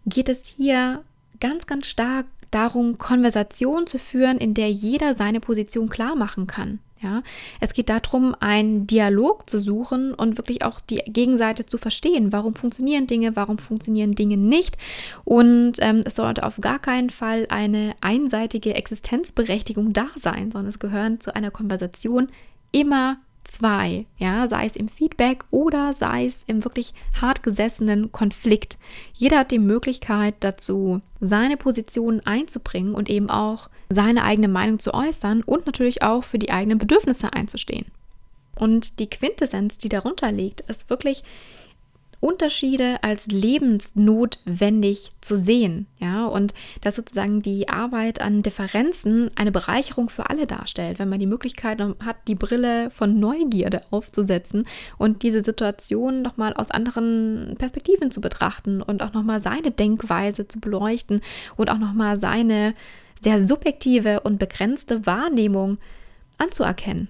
geht 0.06 0.28
es 0.28 0.46
hier 0.46 1.04
ganz, 1.40 1.66
ganz 1.68 1.88
stark 1.88 2.26
darum, 2.56 2.98
Konversation 2.98 3.86
zu 3.86 4.00
führen, 4.00 4.38
in 4.38 4.54
der 4.54 4.72
jeder 4.72 5.16
seine 5.16 5.40
Position 5.40 5.90
klar 5.90 6.16
machen 6.16 6.48
kann. 6.48 6.80
Ja, 7.02 7.22
es 7.60 7.74
geht 7.74 7.90
darum, 7.90 8.36
einen 8.40 8.88
Dialog 8.88 9.48
zu 9.48 9.60
suchen 9.60 10.14
und 10.14 10.38
wirklich 10.38 10.64
auch 10.64 10.80
die 10.80 11.04
Gegenseite 11.06 11.66
zu 11.66 11.78
verstehen. 11.78 12.32
Warum 12.32 12.56
funktionieren 12.56 13.06
Dinge, 13.06 13.36
warum 13.36 13.58
funktionieren 13.58 14.16
Dinge 14.16 14.38
nicht? 14.38 14.78
Und 15.24 15.74
ähm, 15.80 16.04
es 16.06 16.16
sollte 16.16 16.44
auf 16.44 16.60
gar 16.62 16.80
keinen 16.80 17.10
Fall 17.10 17.46
eine 17.50 17.94
einseitige 18.02 18.74
Existenzberechtigung 18.74 19.94
da 19.94 20.08
sein, 20.16 20.52
sondern 20.52 20.70
es 20.70 20.80
gehören 20.80 21.20
zu 21.20 21.36
einer 21.36 21.52
Konversation 21.52 22.28
immer 22.72 23.18
zwei, 23.46 24.06
ja, 24.18 24.48
sei 24.48 24.66
es 24.66 24.76
im 24.76 24.90
Feedback 24.90 25.46
oder 25.52 25.94
sei 25.94 26.26
es 26.26 26.44
im 26.48 26.64
wirklich 26.64 26.94
hart 27.20 27.44
gesessenen 27.44 28.12
Konflikt. 28.12 28.78
Jeder 29.14 29.40
hat 29.40 29.52
die 29.52 29.60
Möglichkeit 29.60 30.36
dazu, 30.42 31.02
seine 31.20 31.58
Position 31.58 32.22
einzubringen 32.26 32.94
und 32.94 33.10
eben 33.10 33.30
auch 33.30 33.70
seine 33.90 34.24
eigene 34.24 34.48
Meinung 34.48 34.80
zu 34.80 34.94
äußern 34.94 35.44
und 35.44 35.66
natürlich 35.66 36.02
auch 36.02 36.24
für 36.24 36.40
die 36.40 36.52
eigenen 36.52 36.78
Bedürfnisse 36.78 37.34
einzustehen. 37.34 37.86
Und 38.56 39.00
die 39.00 39.10
Quintessenz, 39.10 39.78
die 39.78 39.90
darunter 39.90 40.32
liegt, 40.32 40.62
ist 40.62 40.90
wirklich 40.90 41.24
Unterschiede 42.26 43.04
als 43.04 43.28
lebensnotwendig 43.28 45.12
zu 45.22 45.38
sehen, 45.38 45.86
ja, 46.00 46.26
und 46.26 46.56
dass 46.82 46.96
sozusagen 46.96 47.44
die 47.44 47.70
Arbeit 47.70 48.20
an 48.20 48.42
Differenzen 48.42 49.30
eine 49.36 49.52
Bereicherung 49.52 50.10
für 50.10 50.28
alle 50.28 50.48
darstellt, 50.48 50.98
wenn 50.98 51.08
man 51.08 51.20
die 51.20 51.28
Möglichkeit 51.28 51.80
hat, 51.80 52.16
die 52.28 52.34
Brille 52.34 52.90
von 52.90 53.20
Neugierde 53.20 53.84
aufzusetzen 53.92 54.66
und 54.98 55.22
diese 55.22 55.44
Situation 55.44 56.24
nochmal 56.24 56.56
aus 56.56 56.72
anderen 56.72 57.54
Perspektiven 57.60 58.10
zu 58.10 58.22
betrachten 58.22 58.82
und 58.82 59.04
auch 59.04 59.14
nochmal 59.14 59.40
seine 59.40 59.70
Denkweise 59.70 60.48
zu 60.48 60.60
beleuchten 60.60 61.22
und 61.58 61.70
auch 61.70 61.78
nochmal 61.78 62.18
seine 62.18 62.74
sehr 63.22 63.46
subjektive 63.46 64.22
und 64.22 64.40
begrenzte 64.40 65.06
Wahrnehmung 65.06 65.78
anzuerkennen. 66.40 67.08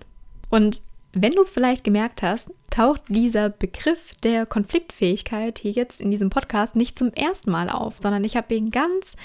Und 0.49 0.81
wenn 1.15 1.31
du 1.31 1.41
es 1.41 1.49
vielleicht 1.49 1.83
gemerkt 1.83 2.21
hast, 2.21 2.51
taucht 2.69 3.01
dieser 3.07 3.49
Begriff 3.49 4.13
der 4.23 4.45
Konfliktfähigkeit 4.45 5.59
hier 5.59 5.71
jetzt 5.71 6.01
in 6.01 6.11
diesem 6.11 6.29
Podcast 6.29 6.75
nicht 6.75 6.99
zum 6.99 7.13
ersten 7.13 7.49
Mal 7.49 7.69
auf, 7.69 7.95
sondern 7.97 8.25
ich 8.25 8.35
habe 8.35 8.53
ihn 8.53 8.69
ganz 8.69 9.15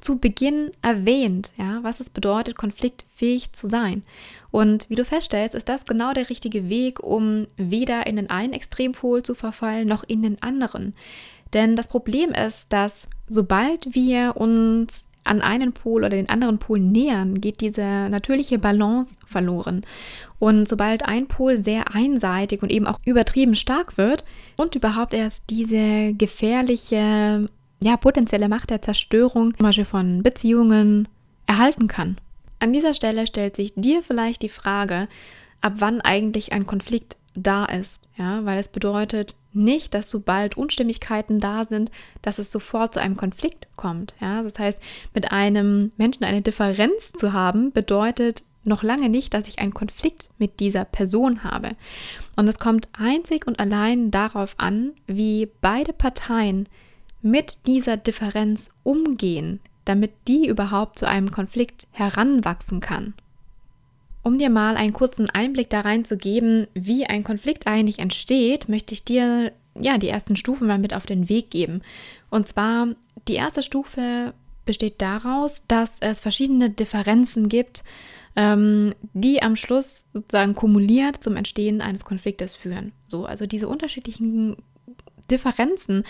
zu 0.00 0.18
Beginn 0.18 0.70
erwähnt, 0.82 1.52
ja, 1.58 1.80
was 1.82 2.00
es 2.00 2.10
bedeutet, 2.10 2.56
konfliktfähig 2.56 3.52
zu 3.52 3.68
sein. 3.68 4.04
Und 4.50 4.88
wie 4.88 4.94
du 4.94 5.04
feststellst, 5.04 5.54
ist 5.54 5.68
das 5.68 5.84
genau 5.84 6.12
der 6.12 6.30
richtige 6.30 6.68
Weg, 6.68 7.00
um 7.00 7.46
weder 7.56 8.06
in 8.06 8.16
den 8.16 8.30
einen 8.30 8.54
Extrempol 8.54 9.22
zu 9.22 9.34
verfallen, 9.34 9.86
noch 9.86 10.04
in 10.04 10.22
den 10.22 10.42
anderen. 10.42 10.94
Denn 11.52 11.76
das 11.76 11.88
Problem 11.88 12.30
ist, 12.30 12.72
dass 12.72 13.06
sobald 13.28 13.94
wir 13.94 14.36
uns 14.36 15.04
an 15.24 15.40
einen 15.40 15.72
Pol 15.72 16.02
oder 16.02 16.10
den 16.10 16.28
anderen 16.28 16.58
Pol 16.58 16.78
nähern, 16.78 17.40
geht 17.40 17.60
diese 17.60 18.08
natürliche 18.10 18.58
Balance 18.58 19.16
verloren. 19.26 19.84
Und 20.38 20.68
sobald 20.68 21.04
ein 21.04 21.26
Pol 21.26 21.56
sehr 21.56 21.94
einseitig 21.94 22.62
und 22.62 22.70
eben 22.70 22.86
auch 22.86 23.00
übertrieben 23.04 23.56
stark 23.56 23.96
wird 23.96 24.24
und 24.56 24.74
überhaupt 24.74 25.14
erst 25.14 25.44
diese 25.50 26.12
gefährliche, 26.14 27.48
ja, 27.82 27.96
potenzielle 27.96 28.48
Macht 28.48 28.70
der 28.70 28.82
Zerstörung, 28.82 29.56
zum 29.56 29.66
Beispiel 29.66 29.84
von 29.84 30.22
Beziehungen, 30.22 31.08
erhalten 31.46 31.88
kann. 31.88 32.18
An 32.58 32.72
dieser 32.72 32.94
Stelle 32.94 33.26
stellt 33.26 33.56
sich 33.56 33.72
dir 33.74 34.02
vielleicht 34.02 34.42
die 34.42 34.48
Frage, 34.48 35.08
ab 35.60 35.74
wann 35.78 36.00
eigentlich 36.00 36.52
ein 36.52 36.66
Konflikt 36.66 37.16
da 37.34 37.64
ist, 37.64 38.02
ja, 38.16 38.44
weil 38.44 38.58
es 38.58 38.68
bedeutet 38.68 39.34
nicht, 39.52 39.94
dass 39.94 40.10
sobald 40.10 40.56
Unstimmigkeiten 40.56 41.40
da 41.40 41.64
sind, 41.64 41.90
dass 42.22 42.38
es 42.38 42.52
sofort 42.52 42.94
zu 42.94 43.00
einem 43.00 43.16
Konflikt 43.16 43.68
kommt, 43.76 44.14
ja. 44.20 44.42
Das 44.42 44.58
heißt, 44.58 44.80
mit 45.14 45.32
einem 45.32 45.92
Menschen 45.96 46.24
eine 46.24 46.42
Differenz 46.42 47.12
zu 47.12 47.32
haben, 47.32 47.72
bedeutet 47.72 48.44
noch 48.64 48.82
lange 48.82 49.08
nicht, 49.08 49.34
dass 49.34 49.48
ich 49.48 49.58
einen 49.58 49.74
Konflikt 49.74 50.30
mit 50.38 50.60
dieser 50.60 50.84
Person 50.84 51.44
habe. 51.44 51.76
Und 52.36 52.48
es 52.48 52.58
kommt 52.58 52.88
einzig 52.92 53.46
und 53.46 53.60
allein 53.60 54.10
darauf 54.10 54.54
an, 54.58 54.92
wie 55.06 55.48
beide 55.60 55.92
Parteien 55.92 56.68
mit 57.20 57.58
dieser 57.66 57.96
Differenz 57.96 58.70
umgehen, 58.82 59.60
damit 59.84 60.12
die 60.28 60.46
überhaupt 60.46 60.98
zu 60.98 61.06
einem 61.06 61.30
Konflikt 61.30 61.86
heranwachsen 61.92 62.80
kann. 62.80 63.14
Um 64.24 64.38
dir 64.38 64.48
mal 64.48 64.76
einen 64.76 64.94
kurzen 64.94 65.28
Einblick 65.28 65.68
da 65.68 65.82
rein 65.82 66.06
zu 66.06 66.16
geben, 66.16 66.66
wie 66.72 67.04
ein 67.04 67.24
Konflikt 67.24 67.66
eigentlich 67.66 67.98
entsteht, 67.98 68.70
möchte 68.70 68.94
ich 68.94 69.04
dir 69.04 69.52
ja 69.78 69.98
die 69.98 70.08
ersten 70.08 70.34
Stufen 70.34 70.66
mal 70.66 70.78
mit 70.78 70.94
auf 70.94 71.04
den 71.04 71.28
Weg 71.28 71.50
geben. 71.50 71.82
Und 72.30 72.48
zwar 72.48 72.88
die 73.28 73.34
erste 73.34 73.62
Stufe 73.62 74.32
besteht 74.64 75.02
daraus, 75.02 75.62
dass 75.68 75.92
es 76.00 76.20
verschiedene 76.20 76.70
Differenzen 76.70 77.50
gibt, 77.50 77.84
ähm, 78.34 78.94
die 79.12 79.42
am 79.42 79.56
Schluss 79.56 80.06
sozusagen 80.14 80.54
kumuliert 80.54 81.22
zum 81.22 81.36
Entstehen 81.36 81.82
eines 81.82 82.06
Konfliktes 82.06 82.56
führen. 82.56 82.92
So, 83.06 83.26
also 83.26 83.46
diese 83.46 83.68
unterschiedlichen 83.68 84.56
Differenzen 85.30 86.04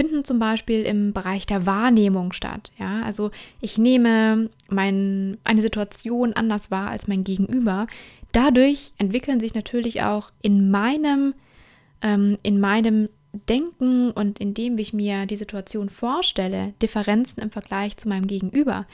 finden 0.00 0.24
zum 0.24 0.38
Beispiel 0.38 0.82
im 0.84 1.12
Bereich 1.12 1.44
der 1.44 1.66
Wahrnehmung 1.66 2.32
statt. 2.32 2.72
Ja, 2.78 3.02
also 3.02 3.30
ich 3.60 3.76
nehme 3.76 4.48
mein, 4.70 5.36
eine 5.44 5.60
Situation 5.60 6.32
anders 6.32 6.70
wahr 6.70 6.88
als 6.88 7.06
mein 7.06 7.22
Gegenüber. 7.22 7.86
Dadurch 8.32 8.92
entwickeln 8.96 9.40
sich 9.40 9.52
natürlich 9.52 10.02
auch 10.02 10.32
in 10.40 10.70
meinem, 10.70 11.34
ähm, 12.00 12.38
in 12.42 12.60
meinem 12.60 13.10
Denken 13.50 14.10
und 14.10 14.40
in 14.40 14.54
dem, 14.54 14.78
wie 14.78 14.82
ich 14.82 14.94
mir 14.94 15.26
die 15.26 15.36
Situation 15.36 15.90
vorstelle, 15.90 16.72
Differenzen 16.80 17.42
im 17.42 17.50
Vergleich 17.50 17.98
zu 17.98 18.08
meinem 18.08 18.26
Gegenüber. 18.26 18.86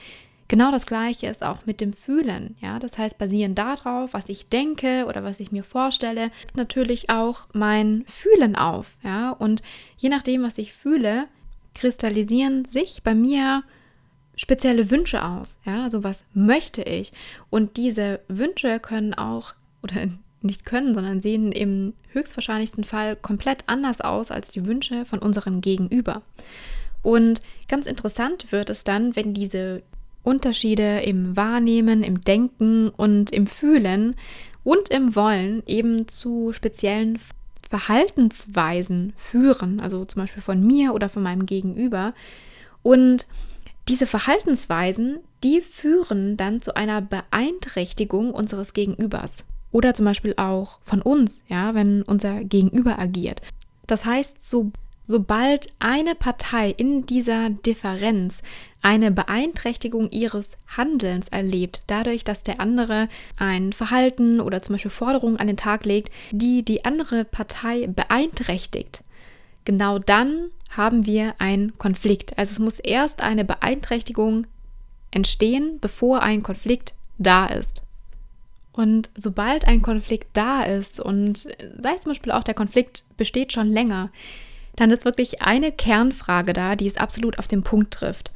Genau 0.49 0.71
das 0.71 0.85
Gleiche 0.85 1.27
ist 1.27 1.43
auch 1.43 1.65
mit 1.65 1.81
dem 1.81 1.91
Fühlen. 1.91 2.55
Ja, 2.61 2.79
das 2.79 2.97
heißt, 2.97 3.17
basierend 3.17 3.59
darauf, 3.59 4.13
was 4.13 4.29
ich 4.29 4.47
denke 4.47 5.05
oder 5.05 5.23
was 5.23 5.41
ich 5.41 5.51
mir 5.51 5.63
vorstelle, 5.63 6.31
natürlich 6.55 7.09
auch 7.09 7.47
mein 7.53 8.03
Fühlen 8.07 8.55
auf. 8.55 8.97
Ja, 9.03 9.31
und 9.31 9.61
je 9.97 10.09
nachdem, 10.09 10.43
was 10.43 10.57
ich 10.57 10.73
fühle, 10.73 11.25
kristallisieren 11.75 12.63
sich 12.65 13.03
bei 13.03 13.13
mir 13.13 13.63
spezielle 14.37 14.89
Wünsche 14.89 15.25
aus. 15.25 15.59
Ja, 15.65 15.83
also 15.83 16.03
was 16.03 16.23
möchte 16.33 16.81
ich? 16.81 17.11
Und 17.49 17.75
diese 17.75 18.21
Wünsche 18.29 18.79
können 18.79 19.13
auch 19.13 19.53
oder 19.83 20.07
nicht 20.41 20.65
können, 20.65 20.95
sondern 20.95 21.19
sehen 21.19 21.51
im 21.51 21.93
höchstwahrscheinlichsten 22.13 22.83
Fall 22.83 23.15
komplett 23.17 23.63
anders 23.67 23.99
aus 23.99 24.31
als 24.31 24.51
die 24.51 24.65
Wünsche 24.65 25.03
von 25.03 25.19
unserem 25.19 25.59
Gegenüber. 25.59 26.21
Und 27.01 27.41
ganz 27.67 27.85
interessant 27.85 28.51
wird 28.51 28.69
es 28.69 28.83
dann, 28.83 29.15
wenn 29.15 29.33
diese 29.33 29.81
Unterschiede 30.27 30.99
im 30.99 31.37
Wahrnehmen, 31.37 32.03
im 32.03 32.19
Denken 32.19 32.89
und 32.89 33.31
im 33.31 33.47
Fühlen 33.47 34.15
und 34.65 34.89
im 34.89 35.15
Wollen 35.15 35.63
eben 35.65 36.09
zu 36.09 36.51
speziellen 36.51 37.17
Verhaltensweisen 37.69 39.13
führen, 39.15 39.79
also 39.79 40.03
zum 40.03 40.21
Beispiel 40.21 40.43
von 40.43 40.61
mir 40.65 40.93
oder 40.93 41.07
von 41.07 41.23
meinem 41.23 41.45
Gegenüber. 41.45 42.13
Und 42.83 43.25
diese 43.87 44.05
Verhaltensweisen, 44.05 45.19
die 45.45 45.61
führen 45.61 46.35
dann 46.35 46.61
zu 46.61 46.75
einer 46.75 47.01
Beeinträchtigung 47.01 48.31
unseres 48.33 48.73
Gegenübers 48.73 49.45
oder 49.71 49.93
zum 49.93 50.05
Beispiel 50.05 50.33
auch 50.35 50.79
von 50.81 51.01
uns, 51.01 51.41
ja, 51.47 51.73
wenn 51.73 52.01
unser 52.01 52.43
Gegenüber 52.43 52.99
agiert. 52.99 53.41
Das 53.87 54.03
heißt, 54.03 54.47
so 54.47 54.71
sobald 55.07 55.69
eine 55.79 56.13
Partei 56.13 56.69
in 56.69 57.05
dieser 57.05 57.49
Differenz 57.49 58.43
eine 58.81 59.09
Beeinträchtigung 59.09 60.11
ihres 60.11 60.51
Handelns 60.67 61.29
erlebt, 61.29 61.81
dadurch, 61.87 62.23
dass 62.23 62.43
der 62.43 62.59
andere 62.59 63.09
ein 63.37 63.73
Verhalten 63.73 64.39
oder 64.39 64.61
zum 64.61 64.75
Beispiel 64.75 64.91
Forderungen 64.91 65.37
an 65.37 65.47
den 65.47 65.57
Tag 65.57 65.85
legt, 65.85 66.13
die 66.31 66.63
die 66.63 66.85
andere 66.85 67.25
Partei 67.25 67.87
beeinträchtigt, 67.87 69.03
genau 69.65 69.97
dann 69.97 70.51
haben 70.75 71.05
wir 71.05 71.35
einen 71.39 71.77
Konflikt. 71.77 72.37
Also 72.37 72.53
es 72.53 72.59
muss 72.59 72.79
erst 72.79 73.21
eine 73.21 73.45
Beeinträchtigung 73.45 74.45
entstehen, 75.11 75.79
bevor 75.79 76.21
ein 76.21 76.43
Konflikt 76.43 76.93
da 77.17 77.45
ist. 77.45 77.83
Und 78.73 79.09
sobald 79.15 79.65
ein 79.65 79.81
Konflikt 79.81 80.27
da 80.33 80.63
ist 80.63 80.99
und 80.99 81.47
sei 81.79 81.95
zum 81.95 82.11
Beispiel 82.11 82.31
auch 82.31 82.43
der 82.43 82.53
Konflikt 82.53 83.05
besteht 83.17 83.51
schon 83.51 83.71
länger, 83.71 84.11
dann 84.77 84.91
ist 84.91 85.03
wirklich 85.03 85.41
eine 85.41 85.73
Kernfrage 85.73 86.53
da, 86.53 86.77
die 86.77 86.87
es 86.87 86.95
absolut 86.95 87.37
auf 87.37 87.47
den 87.47 87.63
Punkt 87.63 87.93
trifft. 87.93 88.31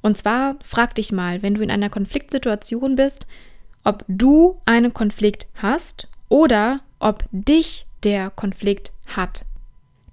Und 0.00 0.16
zwar 0.16 0.56
frag 0.64 0.94
dich 0.94 1.12
mal, 1.12 1.42
wenn 1.42 1.54
du 1.54 1.60
in 1.60 1.70
einer 1.70 1.90
Konfliktsituation 1.90 2.96
bist, 2.96 3.26
ob 3.84 4.04
du 4.08 4.60
einen 4.64 4.94
Konflikt 4.94 5.46
hast 5.56 6.08
oder 6.28 6.80
ob 6.98 7.24
dich 7.32 7.86
der 8.02 8.30
Konflikt 8.30 8.92
hat. 9.06 9.44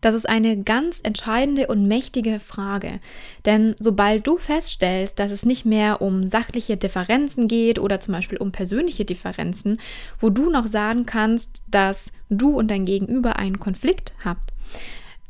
Das 0.02 0.14
ist 0.14 0.30
eine 0.30 0.62
ganz 0.62 1.00
entscheidende 1.02 1.68
und 1.68 1.88
mächtige 1.88 2.40
Frage. 2.40 3.00
Denn 3.46 3.76
sobald 3.80 4.28
du 4.28 4.38
feststellst, 4.38 5.20
dass 5.20 5.32
es 5.32 5.46
nicht 5.46 5.66
mehr 5.66 6.02
um 6.02 6.30
sachliche 6.30 6.78
Differenzen 6.78 7.48
geht 7.48 7.80
oder 7.80 8.00
zum 8.00 8.14
Beispiel 8.14 8.38
um 8.38 8.52
persönliche 8.52 9.06
Differenzen, 9.06 9.80
wo 10.20 10.30
du 10.30 10.50
noch 10.50 10.68
sagen 10.68 11.06
kannst, 11.06 11.64
dass 11.70 12.12
du 12.30 12.52
und 12.52 12.70
dein 12.70 12.86
Gegenüber 12.86 13.38
einen 13.38 13.60
Konflikt 13.60 14.14
habt, 14.24 14.54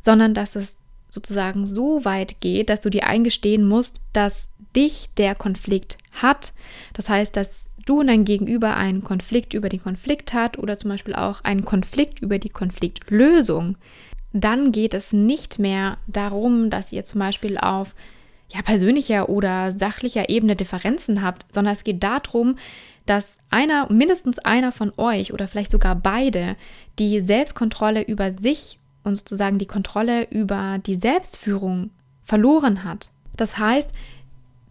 sondern 0.08 0.34
dass 0.34 0.56
es 0.56 0.78
sozusagen 1.10 1.68
so 1.68 2.06
weit 2.06 2.40
geht, 2.40 2.70
dass 2.70 2.80
du 2.80 2.90
dir 2.90 3.08
eingestehen 3.08 3.68
musst, 3.68 4.00
dass 4.14 4.48
dich 4.74 5.10
der 5.18 5.36
Konflikt 5.36 5.98
hat. 6.14 6.54
Das 6.94 7.10
heißt, 7.10 7.36
dass 7.36 7.66
du 7.86 8.00
und 8.00 8.08
dein 8.08 8.24
Gegenüber 8.24 8.78
einen 8.78 9.04
Konflikt 9.04 9.54
über 9.54 9.68
den 9.68 9.84
Konflikt 9.84 10.34
hat 10.34 10.58
oder 10.60 10.78
zum 10.78 10.92
Beispiel 10.92 11.14
auch 11.14 11.44
einen 11.44 11.66
Konflikt 11.66 12.22
über 12.22 12.40
die 12.40 12.48
Konfliktlösung. 12.48 13.78
Dann 14.32 14.72
geht 14.72 14.94
es 14.94 15.12
nicht 15.12 15.60
mehr 15.60 15.98
darum, 16.08 16.70
dass 16.70 16.94
ihr 16.94 17.04
zum 17.04 17.20
Beispiel 17.20 17.58
auf 17.58 17.94
ja, 18.54 18.62
persönlicher 18.62 19.28
oder 19.28 19.74
sachlicher 19.74 20.30
Ebene 20.30 20.56
Differenzen 20.56 21.22
habt, 21.22 21.54
sondern 21.54 21.74
es 21.74 21.84
geht 21.84 22.02
darum, 22.02 22.58
dass 23.06 23.34
einer, 23.50 23.92
mindestens 23.92 24.40
einer 24.40 24.72
von 24.72 24.94
euch 24.96 25.34
oder 25.34 25.50
vielleicht 25.50 25.72
sogar 25.72 25.96
beide 25.96 26.56
die 26.98 27.20
Selbstkontrolle 27.20 28.04
über 28.04 28.32
sich 28.34 28.80
und 29.08 29.18
sozusagen 29.18 29.58
die 29.58 29.66
Kontrolle 29.66 30.30
über 30.30 30.80
die 30.86 30.96
Selbstführung 30.96 31.92
verloren 32.24 32.84
hat. 32.84 33.10
Das 33.36 33.58
heißt, 33.58 33.92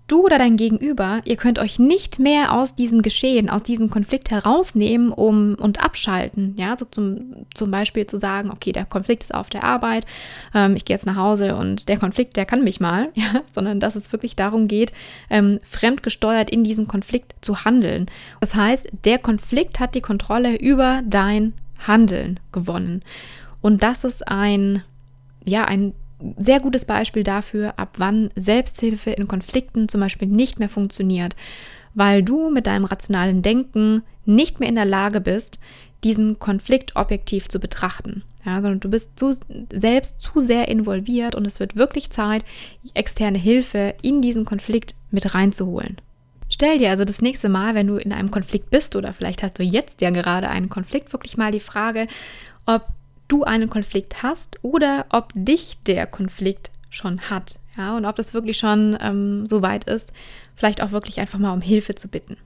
du 0.09 0.25
oder 0.25 0.39
dein 0.39 0.57
Gegenüber, 0.57 1.21
ihr 1.25 1.37
könnt 1.37 1.59
euch 1.59 1.79
nicht 1.79 2.19
mehr 2.19 2.53
aus 2.53 2.75
diesem 2.75 3.03
Geschehen, 3.03 3.51
aus 3.51 3.63
diesem 3.63 3.91
Konflikt 3.91 4.31
herausnehmen 4.31 5.13
um, 5.13 5.57
und 5.57 5.83
abschalten. 5.83 6.55
Ja, 6.57 6.77
so 6.79 6.85
zum, 6.85 7.47
zum 7.55 7.71
Beispiel 7.71 8.07
zu 8.07 8.19
sagen, 8.19 8.51
okay, 8.51 8.73
der 8.73 8.85
Konflikt 8.85 9.25
ist 9.25 9.35
auf 9.35 9.49
der 9.49 9.65
Arbeit, 9.65 10.07
ähm, 10.55 10.77
ich 10.77 10.85
gehe 10.85 10.95
jetzt 10.95 11.07
nach 11.07 11.17
Hause 11.17 11.57
und 11.57 11.89
der 11.89 11.99
Konflikt, 11.99 12.37
der 12.37 12.47
kann 12.47 12.63
mich 12.63 12.81
mal, 12.81 13.09
ja, 13.15 13.43
sondern 13.53 13.81
dass 13.81 13.97
es 13.97 14.13
wirklich 14.13 14.37
darum 14.37 14.69
geht, 14.69 14.93
ähm, 15.31 15.61
fremdgesteuert 15.63 16.51
in 16.51 16.63
diesem 16.65 16.87
Konflikt 16.87 17.35
zu 17.41 17.65
handeln. 17.65 18.07
Das 18.41 18.55
heißt, 18.55 18.89
der 19.05 19.19
Konflikt 19.19 19.81
hat 19.81 19.95
die 19.95 20.03
Kontrolle 20.03 20.57
über 20.57 21.03
dein 21.05 21.55
Handeln 21.87 22.41
gewonnen. 22.53 23.03
Und 23.67 23.83
das 23.83 24.05
ist 24.05 24.29
ein, 24.29 24.85
ja, 25.45 25.65
ein 25.65 25.93
sehr 26.39 26.61
gutes 26.61 26.85
Beispiel 26.85 27.25
dafür, 27.25 27.81
ab 27.81 27.95
wann 27.97 28.31
Selbsthilfe 28.37 29.11
in 29.11 29.27
Konflikten 29.27 29.89
zum 29.89 30.01
Beispiel 30.01 30.29
nicht 30.29 30.61
mehr 30.61 30.69
funktioniert, 30.69 31.35
weil 31.93 32.23
du 32.23 32.51
mit 32.51 32.69
deinem 32.69 32.85
rationalen 32.85 33.43
Denken 33.43 34.03
nicht 34.25 34.61
mehr 34.61 34.69
in 34.69 34.77
der 34.77 34.85
Lage 34.85 35.21
bist, 35.21 35.59
diesen 36.05 36.39
Konflikt 36.39 36.95
objektiv 36.95 37.49
zu 37.49 37.59
betrachten. 37.59 38.23
Ja, 38.45 38.63
sondern 38.63 38.79
du 38.79 38.89
bist 38.89 39.19
zu, 39.19 39.35
selbst 39.73 40.23
zu 40.23 40.39
sehr 40.39 40.69
involviert 40.69 41.35
und 41.35 41.45
es 41.45 41.59
wird 41.59 41.75
wirklich 41.75 42.11
Zeit, 42.11 42.45
externe 42.95 43.39
Hilfe 43.39 43.97
in 44.01 44.23
diesen 44.23 44.45
Konflikt 44.45 44.95
mit 45.11 45.35
reinzuholen. 45.35 45.97
Stell 46.49 46.79
dir 46.79 46.91
also 46.91 47.05
das 47.05 47.21
nächste 47.21 47.49
Mal, 47.49 47.75
wenn 47.75 47.89
du 47.89 47.97
in 47.97 48.13
einem 48.13 48.31
Konflikt 48.31 48.71
bist 48.71 48.95
oder 48.95 49.13
vielleicht 49.13 49.43
hast 49.43 49.59
du 49.59 49.65
jetzt 49.65 50.03
ja 50.03 50.11
gerade 50.11 50.49
einen 50.51 50.69
Konflikt, 50.69 51.13
wirklich 51.13 51.37
mal 51.37 51.51
die 51.51 51.59
Frage, 51.59 52.07
ob 52.65 52.87
du 53.29 53.45
einen 53.45 53.71
Konflikt 53.71 54.23
hast 54.23 54.59
oder 54.63 55.07
ob 55.11 55.33
dich 55.35 55.79
der 55.87 56.07
Konflikt 56.07 56.71
schon 56.91 57.21
hat. 57.23 57.59
Ja, 57.77 57.97
und 57.97 58.07
ob 58.07 58.17
das 58.17 58.35
wirklich 58.35 58.59
schon 58.59 58.97
ähm, 59.01 59.47
so 59.47 59.63
weit 59.63 59.85
ist, 59.85 60.13
vielleicht 60.55 60.83
auch 60.83 60.93
wirklich 60.93 61.21
einfach 61.21 61.39
mal 61.39 61.53
um 61.53 61.61
Hilfe 61.61 61.95
zu 61.95 62.09
bitten. 62.09 62.37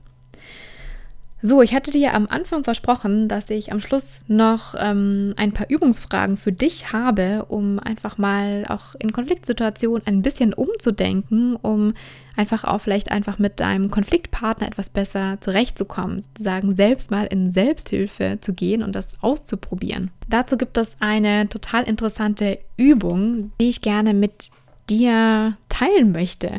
So, 1.43 1.63
ich 1.63 1.73
hatte 1.73 1.89
dir 1.89 2.13
am 2.13 2.27
Anfang 2.29 2.63
versprochen, 2.63 3.27
dass 3.27 3.49
ich 3.49 3.71
am 3.71 3.81
Schluss 3.81 4.21
noch 4.27 4.75
ähm, 4.77 5.33
ein 5.37 5.53
paar 5.53 5.69
Übungsfragen 5.69 6.37
für 6.37 6.51
dich 6.51 6.93
habe, 6.93 7.45
um 7.47 7.79
einfach 7.79 8.19
mal 8.19 8.65
auch 8.69 8.93
in 8.99 9.11
Konfliktsituationen 9.11 10.05
ein 10.05 10.21
bisschen 10.21 10.53
umzudenken, 10.53 11.55
um 11.55 11.93
einfach 12.35 12.63
auch 12.63 12.79
vielleicht 12.79 13.11
einfach 13.11 13.39
mit 13.39 13.59
deinem 13.59 13.89
Konfliktpartner 13.89 14.67
etwas 14.67 14.91
besser 14.91 15.37
zurechtzukommen, 15.41 16.21
sozusagen 16.21 16.75
selbst 16.75 17.09
mal 17.09 17.25
in 17.25 17.51
Selbsthilfe 17.51 18.37
zu 18.39 18.53
gehen 18.53 18.83
und 18.83 18.95
das 18.95 19.07
auszuprobieren. 19.21 20.11
Dazu 20.29 20.57
gibt 20.57 20.77
es 20.77 20.95
eine 20.99 21.49
total 21.49 21.85
interessante 21.85 22.59
Übung, 22.77 23.51
die 23.59 23.69
ich 23.69 23.81
gerne 23.81 24.13
mit 24.13 24.51
dir 24.89 25.57
teilen 25.69 26.11
möchte. 26.11 26.57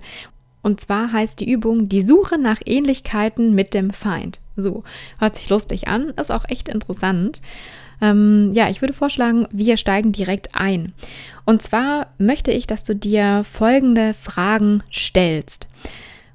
Und 0.63 0.81
zwar 0.81 1.13
heißt 1.13 1.41
die 1.41 1.51
Übung 1.51 1.89
die 1.89 2.03
Suche 2.03 2.41
nach 2.41 2.61
Ähnlichkeiten 2.65 3.55
mit 3.55 3.75
dem 3.75 3.91
Feind. 3.91 4.41
So, 4.57 4.85
hört 5.19 5.37
sich 5.37 5.49
lustig 5.49 5.89
an, 5.89 6.11
ist 6.11 6.31
auch 6.31 6.45
echt 6.49 6.69
interessant. 6.69 7.43
Ähm, 8.01 8.51
ja, 8.53 8.69
ich 8.69 8.81
würde 8.81 8.95
vorschlagen, 8.95 9.47
wir 9.51 9.77
steigen 9.77 10.13
direkt 10.13 10.51
ein. 10.55 10.93
Und 11.45 11.63
zwar 11.63 12.09
möchte 12.19 12.53
ich, 12.53 12.67
dass 12.67 12.85
du 12.85 12.95
dir 12.95 13.45
folgende 13.45 14.15
Fragen 14.15 14.83
stellst. 14.93 15.69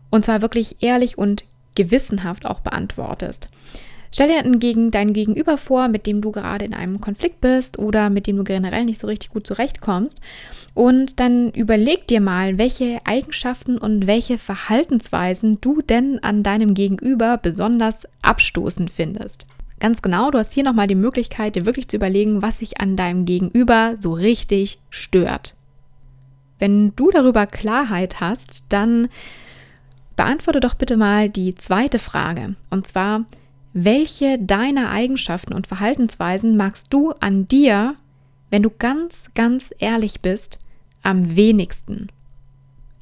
Und 0.09 0.25
zwar 0.25 0.41
wirklich 0.41 0.77
ehrlich 0.81 1.17
und 1.17 1.43
gewissenhaft 1.75 2.45
auch 2.45 2.61
beantwortest. 2.61 3.47
Stell 4.17 4.29
dir 4.29 4.41
hingegen 4.41 4.89
dein 4.89 5.13
Gegenüber 5.13 5.57
vor, 5.57 5.89
mit 5.89 6.07
dem 6.07 6.21
du 6.21 6.31
gerade 6.31 6.65
in 6.65 6.73
einem 6.73 6.99
Konflikt 6.99 7.39
bist 7.39 7.77
oder 7.77 8.09
mit 8.09 8.25
dem 8.25 8.35
du 8.35 8.43
generell 8.43 8.83
nicht 8.83 8.99
so 8.99 9.05
richtig 9.05 9.29
gut 9.29 9.45
zurechtkommst. 9.45 10.21
Und 10.73 11.19
dann 11.19 11.51
überleg 11.51 12.07
dir 12.07 12.19
mal, 12.19 12.57
welche 12.57 12.99
Eigenschaften 13.03 13.77
und 13.77 14.07
welche 14.07 14.39
Verhaltensweisen 14.39 15.61
du 15.61 15.83
denn 15.83 16.17
an 16.23 16.41
deinem 16.41 16.73
Gegenüber 16.73 17.37
besonders 17.37 18.07
abstoßend 18.23 18.89
findest. 18.89 19.45
Ganz 19.79 20.01
genau, 20.01 20.31
du 20.31 20.39
hast 20.39 20.53
hier 20.53 20.63
nochmal 20.63 20.87
die 20.87 20.95
Möglichkeit, 20.95 21.55
dir 21.55 21.67
wirklich 21.67 21.87
zu 21.87 21.97
überlegen, 21.97 22.41
was 22.41 22.57
sich 22.57 22.81
an 22.81 22.95
deinem 22.95 23.25
Gegenüber 23.25 23.93
so 23.99 24.13
richtig 24.13 24.79
stört. 24.89 25.53
Wenn 26.57 26.95
du 26.95 27.11
darüber 27.11 27.45
Klarheit 27.45 28.19
hast, 28.19 28.63
dann 28.69 29.09
beantworte 30.15 30.59
doch 30.59 30.73
bitte 30.73 30.97
mal 30.97 31.29
die 31.29 31.53
zweite 31.53 31.99
Frage. 31.99 32.55
Und 32.71 32.87
zwar, 32.87 33.23
welche 33.83 34.39
deiner 34.39 34.89
Eigenschaften 34.89 35.53
und 35.53 35.67
Verhaltensweisen 35.67 36.57
magst 36.57 36.87
du 36.89 37.11
an 37.19 37.47
dir, 37.47 37.95
wenn 38.49 38.63
du 38.63 38.71
ganz, 38.71 39.29
ganz 39.35 39.71
ehrlich 39.77 40.21
bist, 40.21 40.57
am 41.03 41.35
wenigsten? 41.35 42.07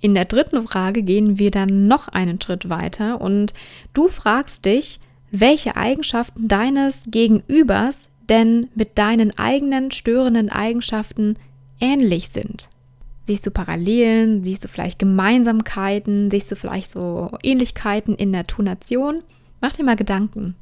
In 0.02 0.16
der 0.16 0.26
dritten 0.26 0.68
Frage 0.68 1.02
gehen 1.02 1.40
wir 1.40 1.50
dann 1.50 1.88
noch 1.88 2.10
einen 2.10 2.42
Schritt 2.42 2.68
weiter 2.68 3.22
und 3.22 3.54
du 3.94 4.10
fragst 4.10 4.66
dich, 4.66 5.00
welche 5.32 5.78
Eigenschaften 5.78 6.50
deines 6.50 7.04
Gegenübers 7.08 8.10
denn 8.28 8.68
mit 8.76 8.98
deinen 8.98 9.38
eigenen 9.38 9.92
störenden 9.92 10.50
Eigenschaften 10.50 11.38
ähnlich 11.80 12.30
sind. 12.30 12.68
Siehst 13.24 13.46
du 13.46 13.52
Parallelen, 13.52 14.44
siehst 14.44 14.66
du 14.66 14.68
vielleicht 14.68 15.00
Gemeinsamkeiten, 15.00 16.30
siehst 16.30 16.52
du 16.52 16.58
vielleicht 16.58 16.92
so 16.92 17.32
Ähnlichkeiten 17.44 18.14
in 18.14 18.34
der 18.34 18.46
Tonation? 18.46 19.16
Mach 19.62 19.72
dir 19.72 19.86
mal 19.86 19.96
Gedanken. 19.96 20.56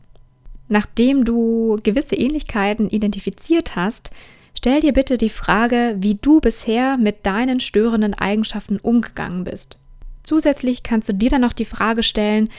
Nachdem 0.68 1.26
du 1.26 1.78
gewisse 1.84 2.16
Ähnlichkeiten 2.16 2.90
identifiziert 2.90 3.76
hast, 3.76 4.12
stell 4.58 4.80
dir 4.80 4.94
bitte 4.94 5.18
die 5.18 5.30
Frage, 5.30 5.96
wie 6.00 6.16
du 6.16 6.40
bisher 6.40 6.98
mit 6.98 7.26
deinen 7.26 7.60
störenden 7.60 8.14
Eigenschaften 8.14 8.80
umgegangen 8.80 9.44
bist. 9.44 9.78
Zusätzlich 10.24 10.84
kannst 10.84 11.10
du 11.10 11.14
dir 11.14 11.30
dann 11.30 11.42
noch 11.42 11.54
die 11.54 11.66
Frage 11.66 12.02
stellen, 12.02 12.50